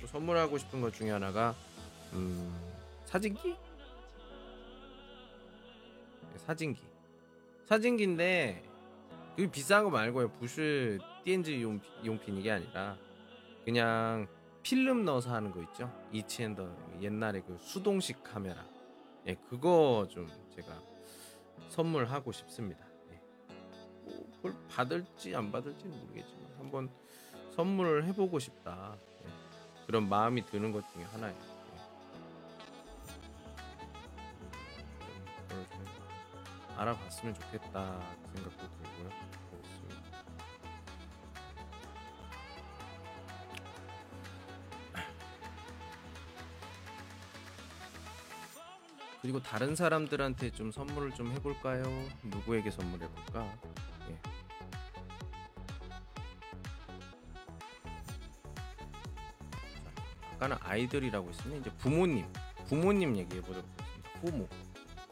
[0.00, 1.54] 또 선물하고 싶은 것 중에 하나가
[2.12, 2.52] 음,
[3.04, 3.50] 사진기?
[6.32, 6.82] 네, 사진기.
[7.68, 8.65] 사진기인데
[9.36, 10.30] 그 비싼 거 말고요.
[10.32, 12.96] 부실 띠엔즈 용, 용品 이게 아니라
[13.64, 14.26] 그냥
[14.62, 15.92] 필름 넣어서 하는 거 있죠.
[16.10, 18.64] 이치엔더 옛날에 그 수동식 카메라.
[19.26, 20.80] 예, 그거 좀 제가
[21.68, 22.84] 선물하고 싶습니다.
[23.10, 23.20] 예.
[24.04, 26.88] 뭐 그걸 받을지 안 받을지는 모르겠지만 한번
[27.54, 28.96] 선물을 해보고 싶다.
[29.22, 29.28] 예.
[29.86, 31.55] 그런 마음이 드는 것 중에 하나예요.
[36.76, 38.00] 알아봤으면 좋겠다
[38.34, 39.10] 생각도 들고요.
[39.50, 40.02] 그렇습니다.
[49.22, 51.82] 그리고 다른 사람들한테 좀 선물을 좀 해볼까요?
[52.24, 53.56] 누구에게 선물해볼까?
[54.10, 54.18] 예.
[59.72, 59.80] 자,
[60.34, 62.26] 아까는 아이들이라고 했으면 이제 부모님,
[62.68, 64.10] 부모님 얘기해보도록 하겠습니다.
[64.20, 64.46] 부모,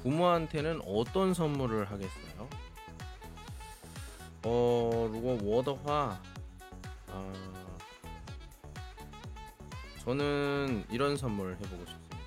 [0.05, 2.49] 부모한테는 어떤 선물을 하겠어요?
[4.45, 6.21] 어, 루고 워더화.
[7.09, 7.33] 아,
[10.01, 12.19] 저는 이런 선물 해보고 싶습니다.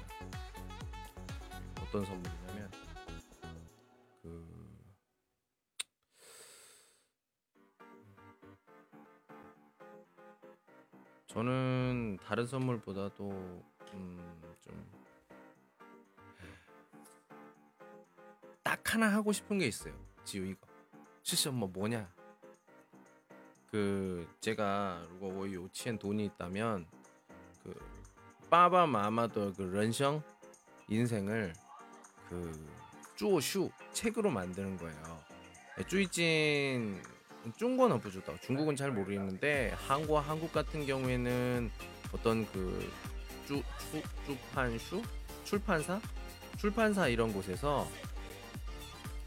[1.83, 2.71] 어떤 선물이냐면,
[4.23, 4.47] 그,
[11.27, 13.29] 저는 다른 선물보다도,
[13.93, 14.97] 음, 좀,
[18.87, 19.94] 딱 하나 하고 싶은 게 있어요.
[20.24, 20.66] 지우 이거.
[21.22, 22.09] 실시 뭐 뭐냐?
[23.70, 26.87] 그 제가 如果我有钱 돈이 있다면
[27.62, 27.74] 그
[28.50, 30.22] 빠바 마마도 그 런성
[30.88, 31.55] 인생을
[32.28, 32.68] 그
[33.16, 35.24] 쭈오슈 책으로 만드는 거예요.
[35.88, 37.02] 쭈이진
[37.57, 38.37] 중국어는 부주다.
[38.40, 41.70] 중국은 잘 모르겠는데 한국 한국 같은 경우에는
[42.12, 42.90] 어떤 그
[43.46, 45.02] 쭈, 쭈, 쭈판슈
[45.44, 46.00] 출판사
[46.59, 47.88] 출판사 이런 곳에서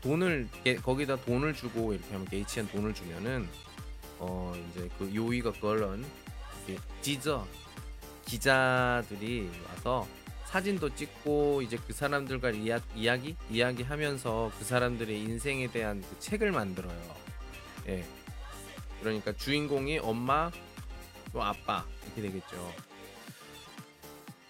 [0.03, 3.49] 돈을 게- 거기다 돈을 주고 이렇게 하면 게이치한 돈을 주면은
[4.19, 6.05] 어 이제 그 요이가 걸런
[7.03, 7.47] 지저
[8.27, 10.07] 기자들이 와서
[10.47, 17.17] 사진도 찍고 이제 그 사람들과 이야, 이야기 이야기하면서 그 사람들의 인생에 대한 그 책을 만들어요.
[17.89, 18.05] 예.
[19.01, 20.51] 그러니까 주인공이 엄마
[21.33, 22.75] 또 아빠 이렇게 되겠죠.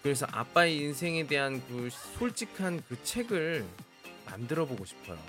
[0.03, 3.65] 그래서 아빠의 인생에 대한 그 솔직한 그 책을
[4.25, 5.19] 만들어 보고 싶어요.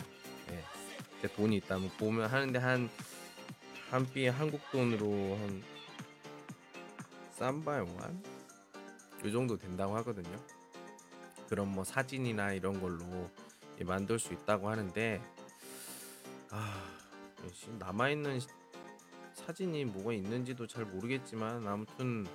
[1.29, 2.91] 돈이 있다면 보면 하는데 한
[3.91, 5.63] 한삐 한국 돈으로 한
[7.33, 8.23] 쌈바이완
[9.25, 10.37] 요 정도 된다고 하거든요.
[11.49, 13.31] 그런 뭐 사진이나 이런 걸로
[13.79, 15.21] 예, 만들 수 있다고 하는데
[16.51, 16.83] 아
[17.55, 18.41] 지금 남아 있는
[19.35, 22.27] 사진이 뭐가 있는지도 잘 모르겠지만 아무튼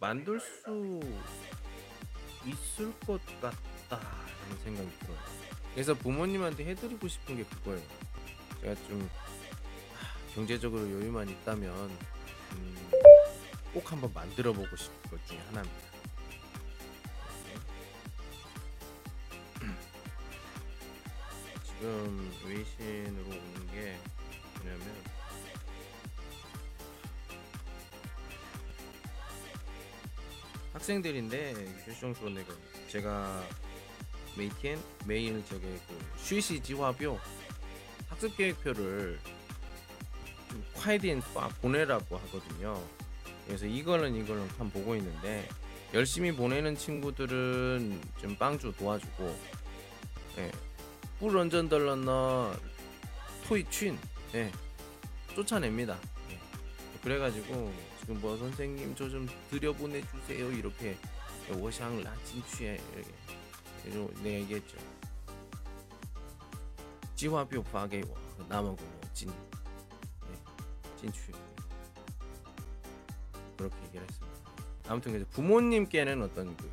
[0.00, 1.00] 만들 수
[2.44, 5.43] 있을 것 같다라는 생각이 들어요.
[5.74, 7.82] 그래서 부모님한테 해드리고 싶은 게 그거예요.
[8.60, 9.10] 제가 좀
[10.32, 11.90] 경제적으로 여유만 있다면
[12.52, 12.90] 음,
[13.72, 15.84] 꼭 한번 만들어보고 싶은 것 중에 하나입니다.
[21.66, 23.98] 지금 외신으로 오는 게
[24.60, 24.94] 뭐냐면
[30.72, 32.54] 학생들인데 조시종 프로네가
[32.88, 33.44] 제가
[34.36, 37.18] 메이티엔 매일 저게 그 쉬시 지화표
[38.08, 39.18] 학습 계획표를
[40.50, 42.82] 좀 콰이딘 빠 보내라고 하거든요.
[43.46, 45.48] 그래서 이거는 이거는 참 보고 있는데
[45.92, 49.36] 열심히 보내는 친구들은 좀 빵주 도와주고
[50.38, 50.50] 예.
[51.20, 52.56] 뿔 언전 달러나
[53.46, 53.98] 토이 춘
[54.34, 54.50] 예.
[55.34, 55.98] 쫓아냅니다.
[56.30, 56.38] 예.
[57.02, 60.96] 그래가지고 지금 뭐 선생님 저 좀 들여보내주세요 이렇게
[61.50, 63.10] 워샹 라친 취에 이렇게
[63.84, 64.78] 그래서 내가 얘기했죠.
[67.14, 68.16] 지화표 파게워
[68.48, 68.78] 남아고
[69.12, 70.96] 진 예.
[70.96, 71.32] 진취
[73.56, 74.40] 그렇게 얘기를 했습니다.
[74.88, 76.68] 아무튼 그래서 부모님께는 어떤 그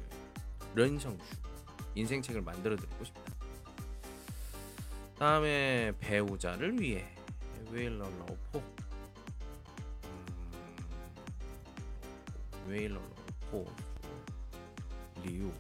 [0.74, 1.38] 人生书
[1.96, 3.22] 인생책을 만들어 드리고 싶다.
[5.20, 7.08] 다음에 배우자를 위해
[7.70, 8.60] 为了老婆
[10.06, 10.52] 음,
[12.68, 13.00] 为了
[13.52, 13.72] 老婆
[15.24, 15.52] 礼物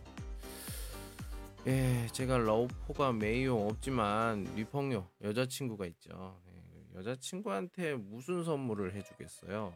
[1.68, 6.42] 예, 제가 老婆가 没有 없지만 女朋友 여자친구가 있죠.
[6.48, 9.72] 예, 여자친구한테 무슨 선물을 해주겠어요?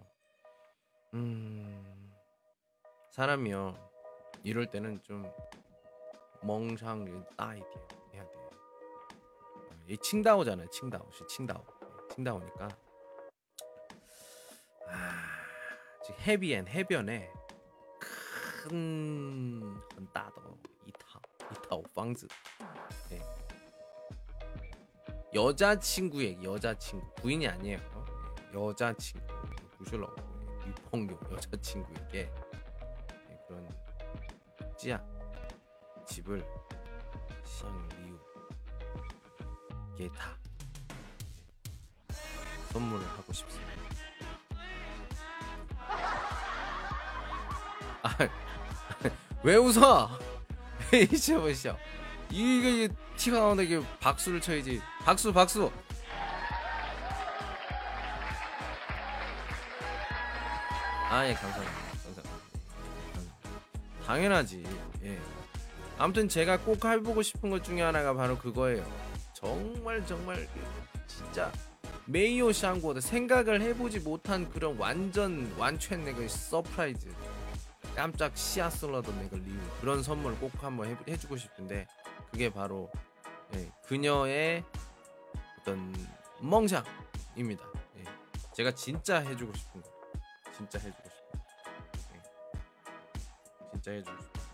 [1.13, 2.11] 음,
[3.11, 3.77] 사람이요.
[4.43, 5.31] 이럴 때는 좀
[6.41, 7.65] 멍상 따이디
[8.13, 8.35] 해야 돼.
[9.87, 10.67] 이 칭다오잖아요.
[10.71, 12.67] 칭다오, 시 칭다오, 예, 칭다오니까.
[14.87, 15.23] 아,
[16.03, 17.31] 지금 해비엔 해변에
[17.99, 20.41] 큰 헌 따도
[21.55, 22.27] 이타오 방즈.
[23.11, 23.21] 예.
[25.33, 27.79] 여자친구의 여자친구 부인이 아니에요.
[28.53, 29.25] 예, 여자친구
[29.77, 30.13] 구슬러
[30.65, 32.31] 유펑요 여자친구에게
[33.29, 33.69] 예, 그런
[34.77, 35.03] 찌야
[36.07, 36.45] 집을
[37.43, 38.19] 샹리우
[39.97, 40.37] 게타
[42.71, 43.73] 선물을 하고 싶습니다.
[48.03, 48.17] 아,
[49.43, 50.24] 왜 웃어?
[50.93, 51.77] 이제 보시죠.
[52.29, 54.81] 이게 티가 나오는데 이게 박수를 쳐야지.
[55.03, 55.71] 박수 박수.
[61.09, 61.73] 아예 감사합니다.
[62.03, 62.29] 감사합니다.
[64.05, 64.63] 당연하지.
[65.03, 65.19] 예.
[65.97, 68.85] 아무튼 제가 꼭 해보고 싶은 것 중에 하나가 바로 그거예요.
[69.33, 70.47] 정말 정말
[71.07, 71.51] 진짜
[72.05, 77.07] 没有想过도 생각을 해보지 못한 그런 완전 완全내가 surprise
[77.95, 81.87] 깜짝 吓死了도 내가 礼物 그런 선물을 꼭 한번 해, 해주고 싶은데
[82.29, 82.91] 그게 바로
[83.53, 84.63] 예, 그녀의
[85.59, 85.93] 어떤
[86.41, 87.65] 멍상입니다.
[87.97, 88.03] 예.
[88.53, 89.89] 제가 진짜 해주고 싶은 거,
[90.55, 91.45] 진짜 해주고 싶은 거,
[92.15, 92.21] 예.
[93.71, 94.45] 진짜 해주고 싶은 거.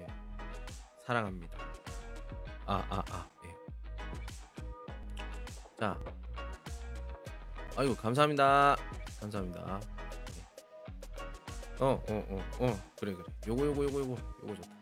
[0.00, 0.06] 예.
[1.06, 1.56] 사랑합니다.
[2.66, 3.27] 아, 아, 아, 예.
[5.78, 5.96] 자,
[7.76, 8.76] 아이고 감사합니다.
[9.20, 9.80] 감사합니다.
[11.78, 12.80] 어어어어 어, 어, 어.
[12.98, 13.24] 그래 그래.
[13.46, 14.78] 요거 요거 요거 요거 요거 좋다.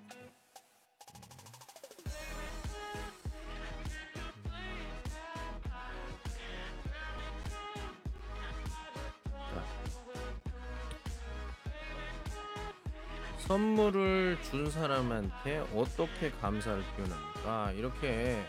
[13.46, 17.72] 선물을 준 사람한테 어떻게 감사를 표현합니까?
[17.72, 18.42] 이렇게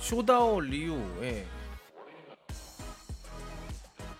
[0.00, 1.46] 쇼다오 리우에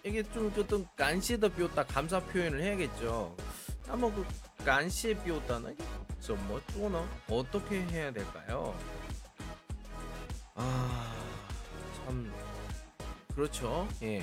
[0.04, 3.36] 이게 좀 어떤 간시더 비었다 감사 표현을 해야겠죠.
[3.86, 4.24] 한번 그
[4.64, 5.76] 간시에 비었다는
[6.20, 8.76] 좀뭐 또는 어떻게 해야 될까요?
[10.54, 11.14] 아,
[11.96, 12.32] 참
[13.34, 13.88] 그렇죠.
[14.02, 14.22] 예.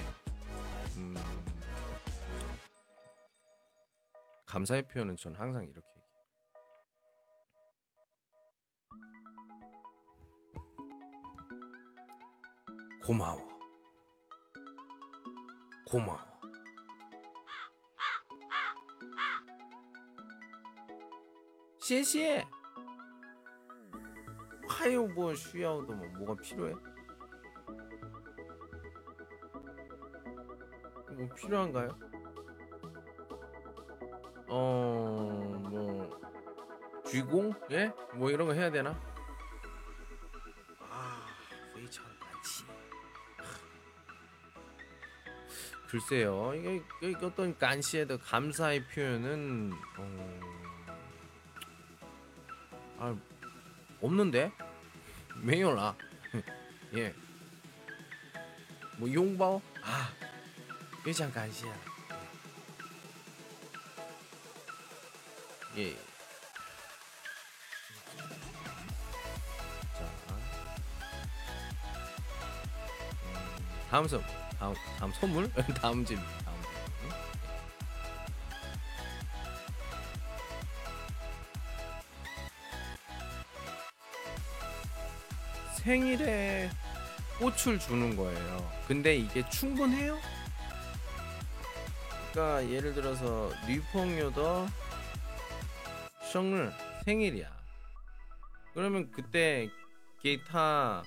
[0.95, 1.15] 음,
[4.45, 5.96] 감사의 표현은 전 항상 이렇게
[13.07, 13.41] 고마워.
[15.85, 16.19] 고마워.
[21.79, 22.45] 시에시에.
[24.67, 26.73] 하요 뭐 쉬야도 뭐 뭐가 필요해?
[31.15, 31.97] 뭐 필요한가요?
[34.49, 36.09] 어, 뭐
[37.05, 37.53] 쥐공?
[37.71, 37.93] 예?
[38.15, 38.99] 뭐 이런 거 해야 되나?
[45.88, 46.53] 글쎄요.
[46.53, 50.39] 이게, 이게 어떤 간시에도 감사의 표현은 어...
[52.99, 53.15] 아,
[54.01, 54.51] 없는데
[55.41, 55.95] 메요라
[56.95, 57.13] 예.
[58.97, 60.09] 뭐 용바오 아
[61.05, 61.73] 일장 간시야.
[65.77, 65.91] 예.
[65.91, 65.97] 음,
[73.89, 74.19] 다음 수.
[74.59, 75.51] 다음 다음 선물,
[75.81, 76.67] 다음 집, 다음 집.
[85.83, 86.69] 생일에
[87.39, 88.71] 꽃을 주는 거예요.
[88.87, 90.17] 근데 이게 충분해요?
[92.31, 94.67] 그러니까 예를 들어서 리펑요더
[96.31, 96.71] 생일
[97.05, 97.49] 생일이야.
[98.73, 99.69] 그러면 그때
[100.21, 101.03] 기타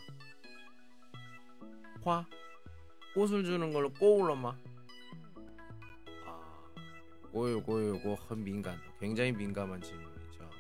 [2.02, 2.26] 화
[3.14, 4.56] 꽃을 주는 걸로 꼬울러마.
[6.26, 6.72] 아
[7.32, 8.76] 요거 요거 요거 민감.
[8.98, 10.50] 굉장히 민감한 질문이죠.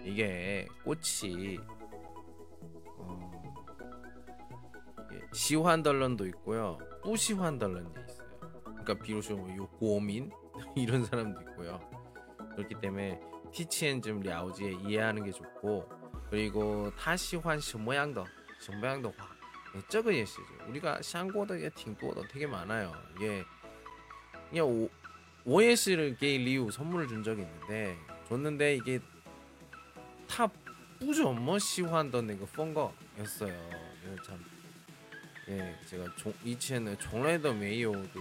[0.00, 0.04] 예.
[0.10, 1.58] 이게 꽃이
[2.98, 3.42] 어,
[5.12, 5.20] 예.
[5.32, 6.78] 시환덜런도 있고요.
[7.02, 8.28] 뿌시환덜런도 있어요.
[8.64, 10.30] 그러니까 비로소 뭐 요 고민?
[10.76, 11.80] 이런 사람도 있고요.
[12.54, 13.20] 그렇기 때문에
[13.52, 15.88] 티치엔즘 아우지에 이해하는 게 좋고
[16.28, 18.24] 그리고 타시환 시모양도
[18.60, 19.29] 시모양더 화
[19.87, 22.93] 这个也是 우리가 想过的也挺多的 되게 많아요.
[23.15, 23.43] 이게
[24.49, 24.89] 그냥 오,
[25.45, 28.99] 오예시를 게 리우 선물을 준 적이 있는데 줬는데 이게
[30.27, 30.47] 타
[30.99, 33.69] 뿌죠 뭐 시환던 내가 펑거였어요.
[34.01, 34.45] 그래서 참
[35.49, 38.17] 예, 제가 종, 이치에는 종래더 메이오드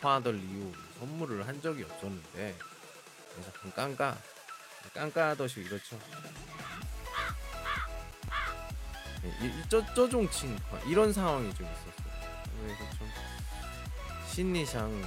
[0.00, 2.54] 화더 리우 선물을 한 적이 없었는데
[3.32, 4.16] 그래서 좀 깡까
[4.92, 5.98] 깡까더시 이렇죠.
[9.41, 10.57] 예, 이- 이- 저 저종 칭화
[10.87, 12.09] 이런 상황이 좀 있었어요.
[12.61, 13.09] 그래서 좀
[14.27, 15.03] 심리상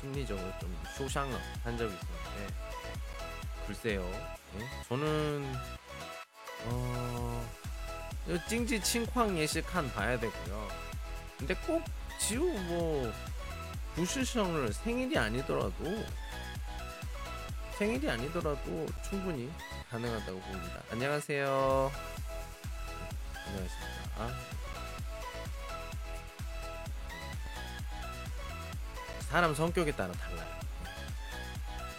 [0.00, 1.32] 심리적으로 좀 쇼샹을
[1.64, 2.54] 한 적이 있었는데
[3.66, 4.02] 글쎄요.
[4.58, 4.66] 예?
[4.88, 5.54] 저는
[6.66, 7.46] 어
[8.48, 10.68] 찡지 칭쾅 예시칸 봐야 되고요.
[11.38, 11.82] 근데 꼭
[12.18, 13.12] 지우 뭐
[13.94, 16.04] 부시성을 생일이 아니더라도
[17.78, 19.50] 생일이 아니더라도 충분히
[19.90, 20.82] 가능하다고 봅니다.
[20.90, 21.90] 안녕하세요.
[23.60, 24.28] 네, 안녕하십니까.
[29.28, 30.60] 사람 성격에 따라 달라요.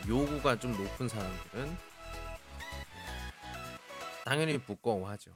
[0.07, 1.77] 요구가 좀 높은 사람들은
[4.25, 5.31] 당연히 부끄러워하죠.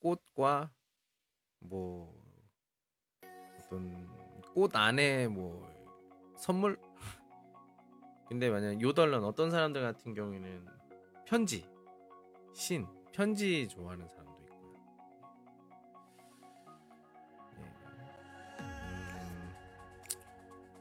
[0.00, 0.70] 꽃과
[1.60, 2.14] 뭐
[3.58, 4.06] 어떤
[4.54, 5.68] 꽃 안에 뭐
[6.36, 6.78] 선물
[8.28, 10.66] 근데 만약 요덜런 어떤 사람들 같은 경우에는
[11.26, 11.68] 편지
[12.54, 14.19] 신 편지 좋아하는 사람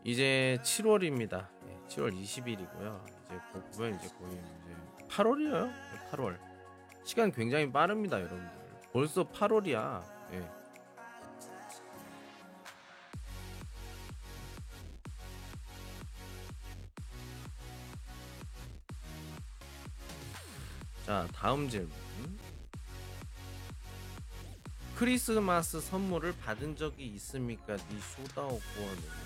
[0.10, 1.48] 이제 7월입니다.
[1.88, 3.06] 7월 20일이고요.
[3.06, 3.40] 이제
[3.78, 5.72] 보면 이제 거의 이제 8월이에요.
[6.10, 6.40] 8월.
[7.04, 8.50] 시간 굉장히 빠릅니다, 여러분들.
[8.92, 10.04] 벌써 8월이야.
[10.34, 10.50] 예.
[21.06, 21.99] 자, 다음 질문.
[25.00, 27.78] 크리스마스 선물을 받은 적이 있습니까?
[27.78, 28.60] 니 쇼다오권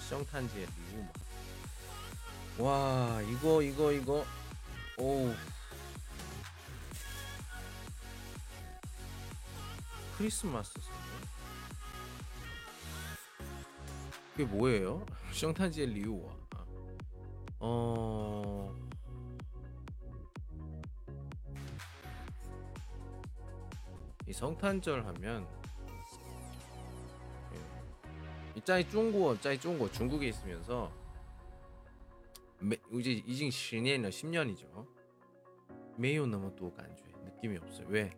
[0.07, 1.09] 션탄지의 리우마
[2.59, 4.23] 와 이거 이거 이거
[4.99, 5.33] 오우
[10.15, 11.01] 크리스마스 선물?
[14.33, 15.03] 그게 뭐예요?
[15.33, 16.35] 션탄지의 리우와
[17.61, 18.75] 어...
[24.27, 25.62] 이 성탄절 하면
[28.55, 30.91] 이 짜이 중국 짜이 중국 중국에 있으면서
[32.59, 34.87] 매, 이제 이징 10년이나 10년이죠.
[35.97, 37.87] 매우 너무 또 간주해 느낌이 없어요.
[37.89, 38.11] 왜?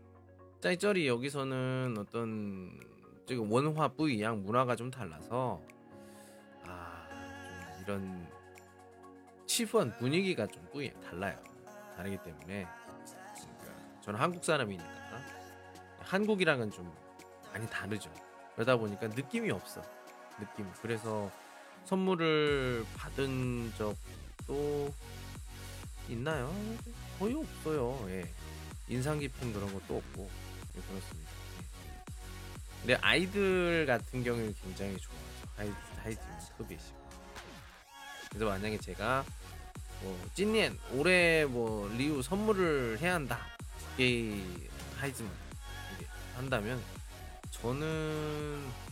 [0.61, 2.79] 짜이쩌리 여기서는 어떤
[3.27, 5.61] 지금 원화 뿌이양 문화가 좀 달라서
[6.63, 8.27] 아 좀 이런
[9.45, 11.37] 치푸한 분위기가 좀 뿌이 달라요.
[11.95, 12.67] 다르기 때문에
[13.35, 15.21] 그러니까 저는 한국 사람이니까
[15.99, 16.91] 한국이랑은 좀
[17.51, 18.11] 많이 다르죠.
[18.55, 19.81] 그러다 보니까 느낌이 없어.
[20.39, 20.69] 느낌.
[20.81, 21.31] 그래서
[21.85, 24.93] 선물을 받은 적도
[26.09, 26.53] 있나요?
[27.19, 28.05] 거의 없어요.
[28.09, 28.29] 예.
[28.87, 30.29] 인상 깊은 그런 것도 없고
[30.75, 31.31] 예, 그렇습니다.
[31.31, 32.03] 예.
[32.81, 35.47] 근데 아이들 같은 경우는 굉장히 좋아하죠.
[35.57, 36.23] 아이들, 아이들
[36.57, 37.05] 소비시고.
[38.29, 39.23] 그래서 만약에 제가
[40.01, 43.39] 뭐 찐년 올해 뭐 리우 선물을 해야 한다.
[43.97, 44.43] 이게
[44.99, 45.31] 하이즈만
[45.95, 46.81] 이게 한다면
[47.51, 48.84] 저는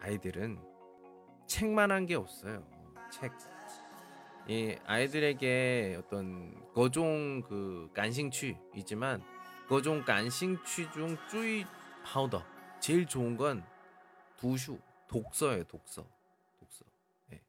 [0.00, 0.58] 아이들은
[1.46, 2.64] 책만 한 게 없어요.
[3.12, 3.32] 책.
[4.48, 9.22] 이 아이들에게 어떤 거종 그 간싱취이지만
[9.68, 11.64] 거종 간싱취 중 쭈이
[12.04, 12.42] 파우더
[12.80, 13.62] 제일 좋은 건
[14.38, 14.78] 두슈
[15.08, 16.06] 독서예요 독서
[16.58, 16.84] 독서
[17.32, 17.40] 예.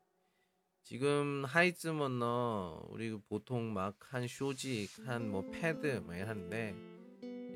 [0.84, 6.76] 지금 하이즈먼너 우리 보통 막 한 쇼지 한뭐 패드 뭐 하는데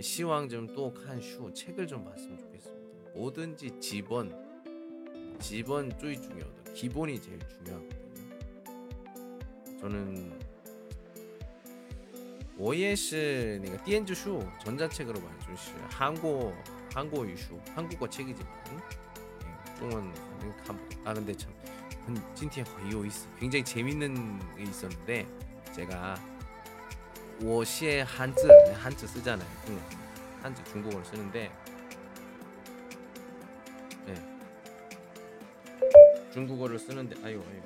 [0.02, 4.45] 시황 좀또한 슈 책을 좀 봤으면 좋겠습니다 뭐든지 집원
[5.39, 8.01] 집원 쪼이 중요하다 기본이 제일 중요하거든요
[9.81, 10.39] 저는
[12.59, 15.31] 我也是那个电子书 전자책으로 봐요.
[15.47, 16.53] 就是 한국
[16.95, 20.13] 한국어 슈 한국어 책이지만 예, 중원
[20.67, 21.51] 간 아, 근데 참
[22.35, 23.27] 찐티에 거의 있어.
[23.39, 25.27] 굉장히 재밌는 게 있었는데
[25.73, 26.17] 제가
[27.43, 28.43] 我写 한자
[28.75, 29.49] 한자 쓰잖아요.
[29.65, 29.81] 중
[30.43, 31.51] 한자 중국어를 쓰는데
[34.09, 34.34] 예.
[36.36, 37.62] 중국어를 쓰는데 아유 아유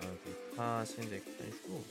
[0.00, 1.84] 아, 그, 파센데 칸슈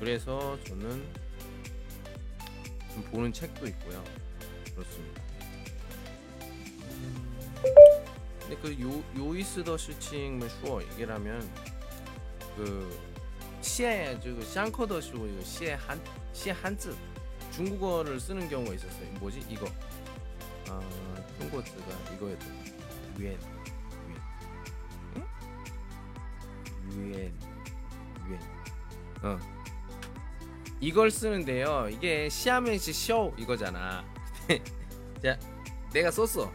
[0.00, 1.04] 그래서 저는
[2.92, 4.02] 좀 보는 책도 있고요.
[4.74, 5.22] 그렇습니다.
[8.40, 11.69] 근데 그 요, 요이스 더 슈칭 뭐, 슈어 이게라면
[12.60, 13.00] 그
[13.62, 15.98] 시에 그 샹커더 슈 이거 시에 한
[16.34, 16.94] 시에 한字
[17.52, 19.10] 중국어를 쓰는 경우가 있었어요.
[19.18, 19.66] 뭐지 이거?
[20.68, 20.80] 아
[21.38, 21.66] 중국어가
[22.14, 22.64] 이거였던
[23.18, 23.38] 유엔
[26.92, 27.32] 유엔
[28.28, 28.40] 유엔
[29.22, 29.38] 어
[30.80, 31.88] 이걸 쓰는데요.
[31.90, 34.04] 이게 시아멘시 쇼 이거잖아.
[35.22, 35.38] 자
[35.92, 36.52] 내가 썼어.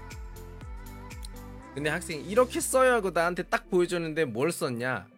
[1.73, 5.14] 근데 학생이 이렇게 써야 하고 나한테 딱 보여줬는데 뭘 썼냐?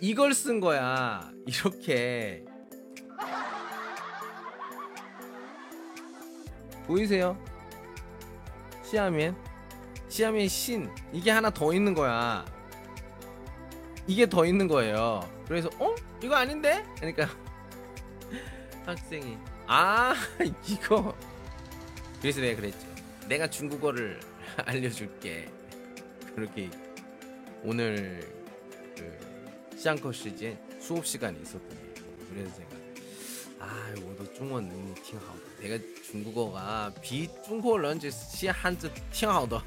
[0.00, 1.30] 이걸 쓴 거야.
[1.46, 2.44] 이렇게.
[6.86, 7.36] 보이세요?
[8.82, 9.36] 시아멘.
[10.08, 10.90] 시아멘 신.
[11.12, 12.44] 이게 하나 더 있는 거야.
[14.06, 15.20] 이게 더 있는 거예요.
[15.46, 15.94] 그래서 어?
[16.22, 16.84] 이거 아닌데?
[16.96, 17.28] 그러니까
[18.86, 20.14] 학생이 아
[20.66, 21.14] 이거
[22.20, 22.88] 그래서 내가 그랬죠.
[23.28, 24.18] 내가 중국어를
[24.64, 25.48] 알려줄게.
[26.34, 26.70] 그렇게
[27.62, 28.20] 오늘
[28.96, 29.29] 그
[29.79, 31.93] 시장커 시즌 수업 시간이 있었거든요.
[32.29, 32.75] 그래서 제가
[33.59, 35.67] 아, 我的中文能力挺好的.
[35.67, 39.61] 내가 중국어가 比中国人这些汉字挺好的.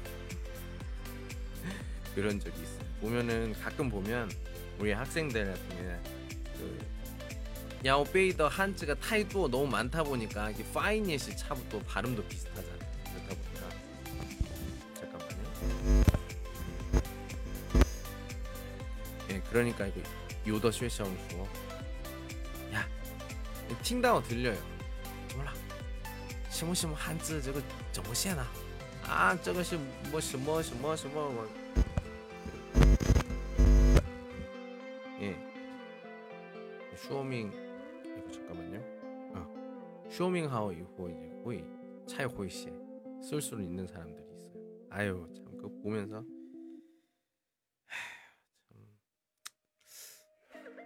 [2.15, 2.79] 그런 적이 있어요.
[3.01, 4.29] 보면은 가끔 보면
[4.79, 5.99] 우리 학생들 같은 경우에
[6.57, 6.79] 그
[7.85, 12.52] 야오베이더 한즈가 타이도 너무 많다 보니까 이게 파이니시 차부터 발음도 비슷하
[19.54, 20.00] 그러니까 이거
[20.48, 21.44] 요더 실성 주어.
[22.72, 22.84] 야,
[23.84, 24.58] 팅다오 들려요.
[25.36, 25.54] 몰라.
[26.50, 27.60] 시무시무 한지 저거
[27.92, 28.44] 정신아.
[29.04, 31.48] 아, 저것이 뭐, 뭐, 뭐, 뭐, 뭐.
[35.20, 35.38] 예.
[36.96, 37.52] 쇼밍
[38.04, 38.80] 이거 잠깐만요.
[39.36, 40.04] 어.
[40.04, 41.64] 아, 쇼밍하오 이후 이제 호이
[42.08, 44.52] 차이 호이 씨쓸 수는 있는 사람들이 있어요.
[44.90, 46.24] 아유 참그 보면서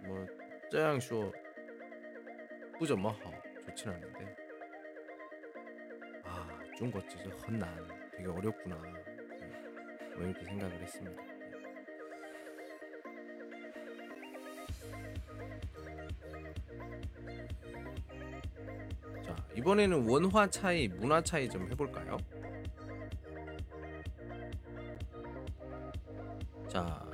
[0.09, 0.25] 뭐
[0.71, 1.31] 짜양쇼
[2.79, 3.19] 꾸저 뭐하
[3.67, 4.35] 좋진 않은데.
[6.23, 7.87] 아 중고찌저 헛난.
[8.17, 8.75] 되게 어렵구나.
[8.75, 11.21] 뭐 이렇게 생각을 했습니다.
[19.23, 22.17] 자 이번에는 원화 차이 문화 차이 좀 해볼까요?
[26.67, 27.08] 자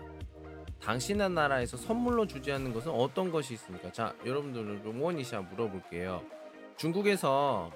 [0.86, 3.92] 당신의 나라에서 선물로 주지 않는 것은 어떤 것이 있습니까?
[3.92, 6.22] 자, 여러분들 롱원이샤 물어볼게요.
[6.78, 7.72] 중국에서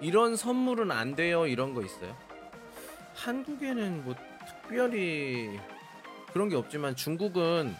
[0.00, 2.16] 이런 선물은 안 돼요 이런 거 있어요?
[3.14, 4.14] 한국에는 뭐
[4.46, 5.60] 특별히
[6.32, 7.74] 그런 게 없지만 중국은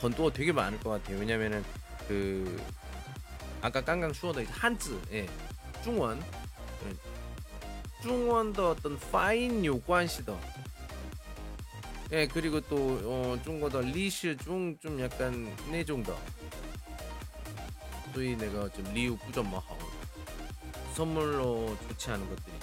[0.00, 1.18] 헌도 되게 많을 것 같아요.
[1.18, 1.64] 왜냐면은
[2.06, 2.62] 그
[3.60, 5.26] 아까 깡깡 슈어의 한즈, 예,
[5.82, 6.22] 중원,
[6.86, 10.38] 예, 중원의 어떤 파인 요관시더,
[12.10, 16.16] 예, 그리고 또 어, 리시 중좀 약간 내종더,
[18.14, 19.78] 소위 내가 좀 리우 부점 뭐 하고
[20.94, 22.56] 선물로 좋지 않은 것들이.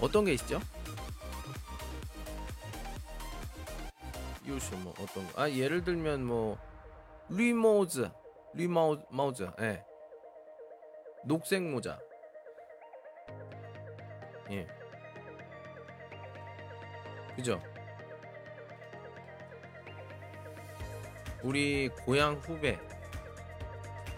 [0.00, 0.60] 어떤 게 있죠?
[4.46, 5.42] 有什么 어떤 거?
[5.42, 6.56] 아 예를 들면 뭐
[7.28, 8.08] 绿帽子,
[8.54, 9.84] 绿帽 帽子, 예,
[11.26, 11.98] 녹색 모자,
[14.52, 14.68] 예,
[17.34, 17.60] 그죠?
[21.42, 22.78] 우리 고향 후배,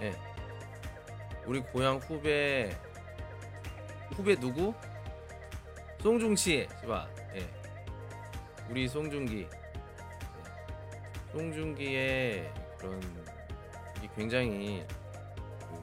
[0.00, 0.12] 예,
[1.46, 2.76] 우리 고향 후배
[4.12, 4.74] 후배 누구?
[6.00, 7.46] 송중치, 씨바, 예,
[8.70, 9.46] 우리 송중기.
[11.32, 12.98] 송중기의 그런
[13.98, 14.86] 이게 굉장히
[15.60, 15.80] 그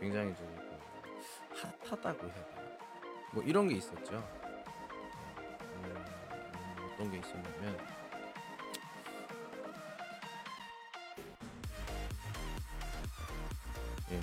[0.00, 0.76] 굉장히 좀그
[1.88, 2.66] 핫하다고 해야 되나?
[3.32, 4.45] 뭐 이런 게 있었죠.
[6.96, 7.78] 어떤 게 있었냐면
[14.12, 14.20] 예.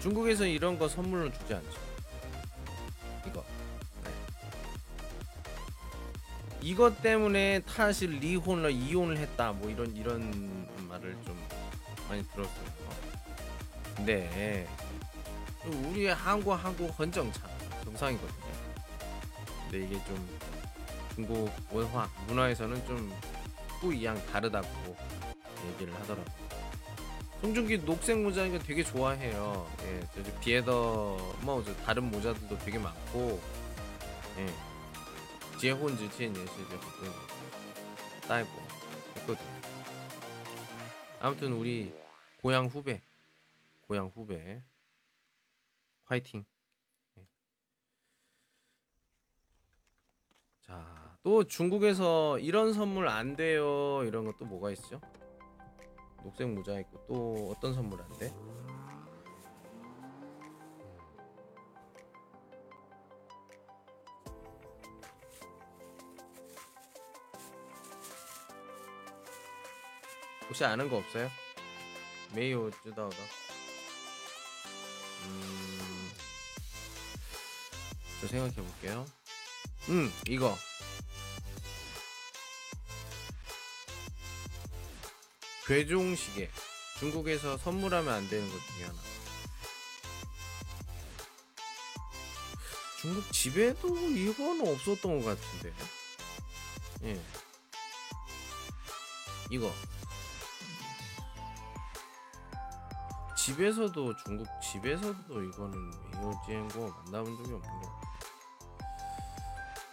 [0.00, 1.78] 중국에서 이런 거 선물로 주지 않죠.
[3.26, 3.44] 이거.
[4.02, 4.10] 네.
[6.62, 11.38] 이것 때문에 사실 리혼을 이혼을 했다 뭐 이런 이런 말을 좀
[12.08, 12.78] 많이 들었어요.
[13.94, 14.66] 근데
[15.66, 17.50] 우리 한국 한국 헌정참
[17.84, 18.48] 정상이거든요.
[19.64, 20.38] 근데 이게 좀
[21.18, 23.12] 중국文化 문화에서는 좀
[23.80, 24.96] 후이양 다르다고
[25.66, 26.30] 얘기를 하더라고.
[27.40, 29.68] 송중기 녹색 모자니까 되게 좋아해요.
[29.82, 33.40] 예, 저 비에더 뭐 저 다른 모자들도 되게 많고,
[34.38, 37.12] 예, 지혜혼 지친 예시죠 가끔
[38.28, 38.50] 따이고
[39.16, 39.44] 했거든.
[41.18, 41.92] 아무튼 우리
[42.40, 43.02] 고향 후배,
[43.88, 44.62] 고향 후배,
[46.04, 46.44] 화이팅.
[47.18, 47.26] 예.
[50.64, 51.07] 자.
[51.28, 54.02] 또 중국에서 이런 선물 안 돼요.
[54.06, 54.98] 이런 것도 뭐가 있죠?
[56.22, 58.32] 녹색 모자 있고 또 어떤 선물 안 돼?
[70.46, 71.28] 혹시 아는 거 없어요?
[72.34, 73.16] 메이오 쯔다오다.
[75.26, 76.10] 음,
[78.22, 79.04] 저 생각해 볼게요.
[79.90, 80.56] 음, 이거.
[85.68, 86.50] 괴종 시계.
[86.98, 88.98] 중국에서 선물하면 안 되는 것 중에 하나.
[92.98, 95.74] 중국 집에도 이거는 없었던 것 같은데.
[97.02, 97.22] 예.
[99.50, 99.70] 이거.
[103.36, 107.90] 집에서도 중국 집에서도 이거는 이어지고 만나본 적이 없는 것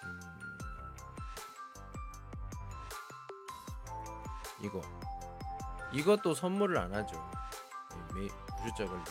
[0.04, 0.20] 음,
[4.62, 5.05] 이거
[5.96, 7.16] 이것도 선물을 안 하죠.
[8.14, 8.28] 메
[8.58, 9.04] 부주자 관리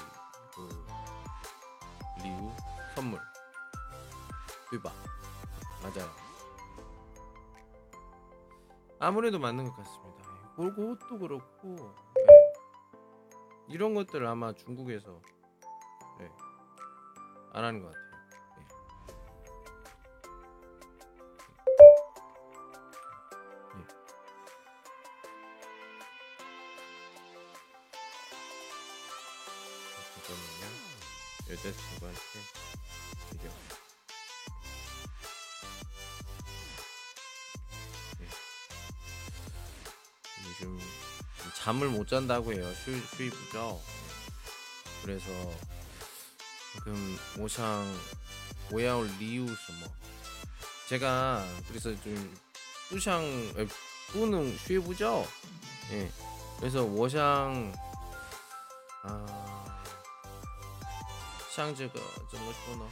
[0.54, 0.86] 그
[2.22, 2.52] 리우
[2.94, 3.18] 선물.
[4.68, 4.92] 그바
[5.82, 6.10] 맞아요.
[8.98, 10.30] 아무래도 맞는 것 같습니다.
[10.56, 11.74] 뭐 그것도 그렇고
[12.16, 12.26] 네.
[13.68, 15.22] 이런 것들 아마 중국에서
[16.18, 16.30] 네.
[17.54, 18.03] 안 하는 것 같아요.
[41.74, 42.72] 잠을 못 잔다고 해요.
[42.72, 43.80] 슈, 슈이프죠.
[45.02, 45.26] 그래서
[46.72, 47.84] 지금 모샹
[48.70, 49.88] 오야올 리우스 뭐.
[50.88, 52.36] 제가 그래서 좀
[52.90, 53.66] 뿌샹 에,
[54.12, 55.26] 뿌는 슈이프죠?
[55.90, 56.12] 예.
[56.60, 57.50] 그래서 워샹
[59.02, 59.84] 아
[61.50, 61.92] 샹즈가
[62.30, 62.88] 좀 멋있구나.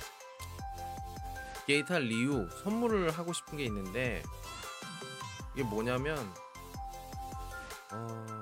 [1.68, 4.24] 게이탈 리우 선물을 하고 싶은 게 있는데
[5.54, 6.18] 이게 뭐냐면
[7.92, 8.41] 어...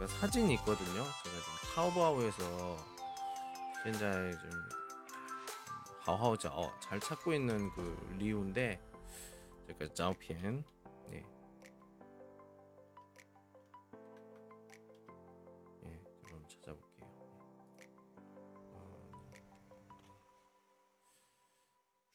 [0.00, 0.94] 제가 사진이 있거든요.
[0.94, 2.76] 제가 지금 타오바오에서
[3.84, 4.50] 현재 좀
[6.00, 8.80] 하오하오자오 잘 찾고 있는 그 리우인데
[9.66, 10.64] 제가 짜오피엔
[11.08, 11.26] 네.
[15.84, 17.06] 예, 그럼 찾아볼게요.
[18.72, 19.32] 어,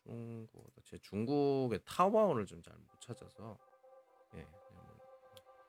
[0.07, 3.55] 중국, 제 중국의 타오바오를 좀 잘 못 찾아서
[4.33, 4.97] 예, 그냥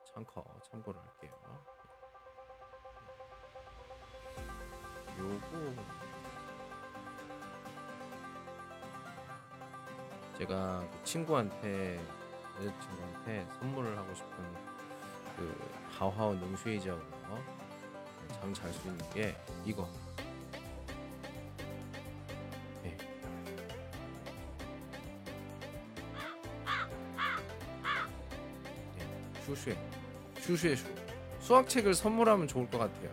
[0.07, 1.76] 참고 참고를 할게요.
[5.19, 5.75] 요거
[10.39, 12.01] 제가 그 친구한테
[12.59, 14.31] 여자친구한테 선물을 하고 싶은
[15.37, 17.17] 그 하오하오 능수이지하고
[18.41, 19.89] 잠잘 수 있는 게 이거.
[22.85, 22.97] 예.
[28.99, 29.77] 예, 슈슈에
[30.41, 30.87] 슈슈에 슈.
[31.41, 33.11] 수학책을 선물하면 좋을 것 같아요.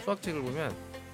[0.00, 0.89] 수학책을 보면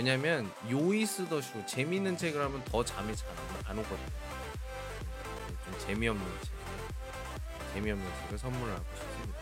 [0.00, 3.28] 왜냐면 요이스더 슈 재밌는 책을 하면 더 잠이 잘
[3.66, 3.98] 안 오거든요.
[5.66, 6.52] 좀 재미없는 책,
[7.74, 9.38] 재미없는 책을 선물을 하고 싶습니다.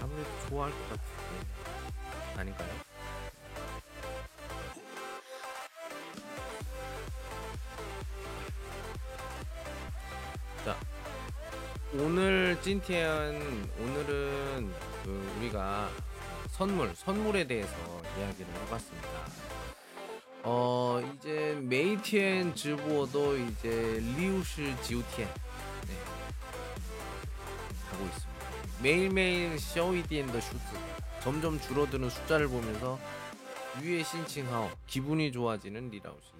[0.00, 2.68] 아무래도 좋아할 것 같은데 아닌가요?
[10.64, 10.76] 자
[11.94, 14.72] 오늘 찐티안 오늘은
[15.04, 15.90] 그 우리가
[16.62, 17.74] 선물 선물에 대해서
[18.16, 19.08] 이야기를 해봤습니다.
[20.44, 25.96] 어 이제 메이티엔直播도 이제 六十 九天 네.
[27.90, 28.46] 하고 있습니다.
[28.80, 30.60] 매일매일 少一点的 数字
[31.20, 32.96] 점점 줄어드는 숫자를 보면서
[33.82, 36.30] 越 心情好 기분이 좋아지는 李老师.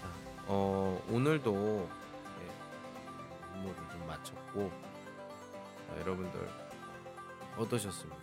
[0.00, 0.08] 자,
[0.46, 2.48] 어 오늘도 네,
[3.54, 4.70] 업무를 좀 마쳤고
[5.88, 6.63] 자, 여러분들
[7.56, 8.16] 어떠셨습니까?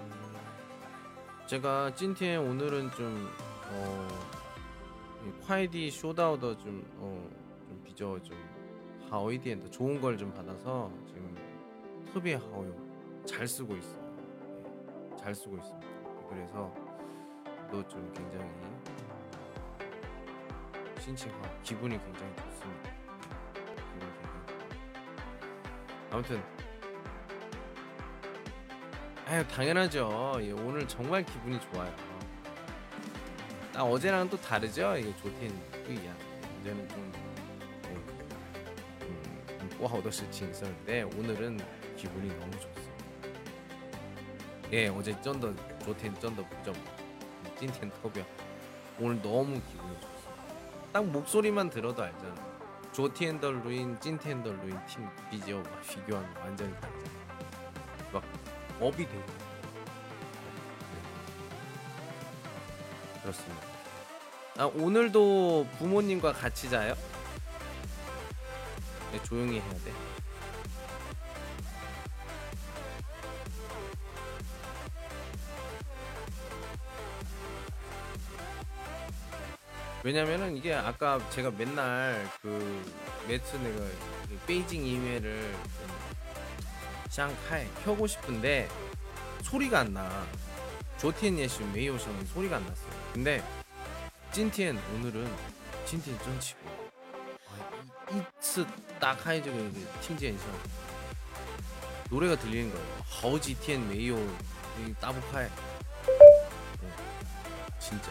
[0.00, 0.10] 음,
[1.46, 3.28] 제가 찐티엔 오늘은 좀
[3.72, 4.08] 어,
[5.46, 7.28] 콰이디 쇼다우더 좀, 어,
[7.68, 8.36] 좀 비저 좀
[9.10, 11.36] 하오이디엔더 좋은 걸 좀 받아서 지금
[12.12, 12.74] 흡의 하오요
[13.26, 14.00] 잘 쓰고 있어요.
[15.10, 15.86] 네, 잘 쓰고 있습니다.
[16.28, 16.72] 그래서
[17.70, 18.48] 또 좀 굉장히
[21.00, 22.90] 신칭하 기분이 굉장히 좋습니다.
[26.10, 26.42] 아무튼
[29.30, 30.38] 아유 당연하죠.
[30.40, 31.94] 예, 오늘 정말 기분이 좋아요.
[33.72, 34.96] 나 어제랑 또 다르죠.
[34.96, 35.48] 이게 조텐
[35.84, 36.12] 뿌이야.
[36.60, 37.12] 어제는 좀
[37.82, 37.96] 네,
[39.02, 41.60] 음, 꼬하오더 스칭 있었는데 오늘은
[41.96, 42.92] 기분이 너무 좋습니다.
[44.72, 45.54] 예, 어제 쩐더
[45.84, 46.74] 조텐 쩐더 부정
[47.56, 48.24] 찐텐 터벼
[48.98, 50.44] 오늘 너무 기분이 좋습니다.
[50.92, 52.34] 딱 목소리만 들어도 알잖아.
[52.90, 57.09] 조티엔더 루인, 찐텐더 루인 팀 비디오와 비교하면 완전히 다르잖아.
[58.80, 59.32] 막 업이 되고 네.
[63.20, 63.66] 그렇습니다.
[64.58, 66.94] 아, 오늘도 부모님과 같이 자요?
[69.12, 69.92] 네, 조용히 해야 돼.
[80.02, 82.82] 왜냐면은 이게 아까 제가 맨날 그
[83.28, 85.54] 매트 내가 그 베이징 이메를
[87.20, 88.66] 샹카이 켜고 싶은데
[89.42, 90.26] 소리가 안 나.
[90.96, 92.90] 조티엔 예시 메이오션은 소리가 안 났어요.
[93.12, 93.42] 근데
[94.32, 95.30] 찐티엔 오늘은
[95.84, 96.60] 찐티엔 쩐치고
[97.48, 98.66] 아, 이츠
[98.98, 99.54] 딱 하이즈가
[100.00, 100.46] 팅지엔션
[102.08, 102.86] 노래가 들리는 거예요.
[103.04, 104.16] 하우지티엔 메이오
[104.98, 106.88] 따보카에 네,
[107.78, 108.10] 진짜.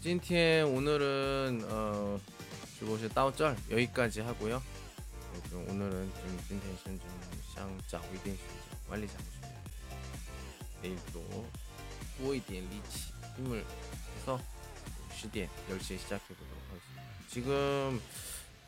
[0.00, 2.20] 찐티엔 오늘은 어,
[2.78, 4.56] 주보시 따오절 여기까지 하고요.
[4.56, 7.08] 어, 좀 오늘은 좀 찐텐션 좀
[7.52, 8.46] 샹짜 위덴 좀
[8.88, 9.58] 빨리 자고 싶네요.
[10.82, 11.46] 내일 또
[12.18, 13.64] 후이디엔 리치 힘을
[14.16, 14.40] 해서
[15.14, 17.02] 시디엔 10시에 시작해 보도록 하겠습니다.
[17.28, 18.00] 지금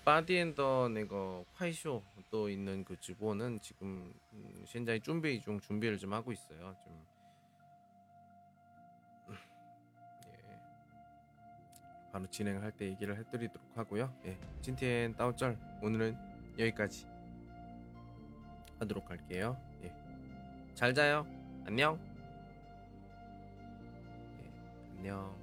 [0.04, 6.32] 바디엔더 내가 화이쇼 또 있는 그 주보는 지금 음, 현재 준비 중 준비를 좀 하고
[6.32, 6.74] 있어요.
[6.84, 6.89] 좀
[12.20, 14.12] 바로 진행을 할 때 얘기를 해드리도록 하고요.
[14.26, 16.16] 예, 찐티엔 따오절 오늘은
[16.58, 17.06] 여기까지
[18.78, 19.56] 하도록 할게요.
[19.84, 19.92] 예,
[20.74, 21.26] 잘 자요.
[21.66, 21.98] 안녕.
[24.42, 25.39] 예, 안녕.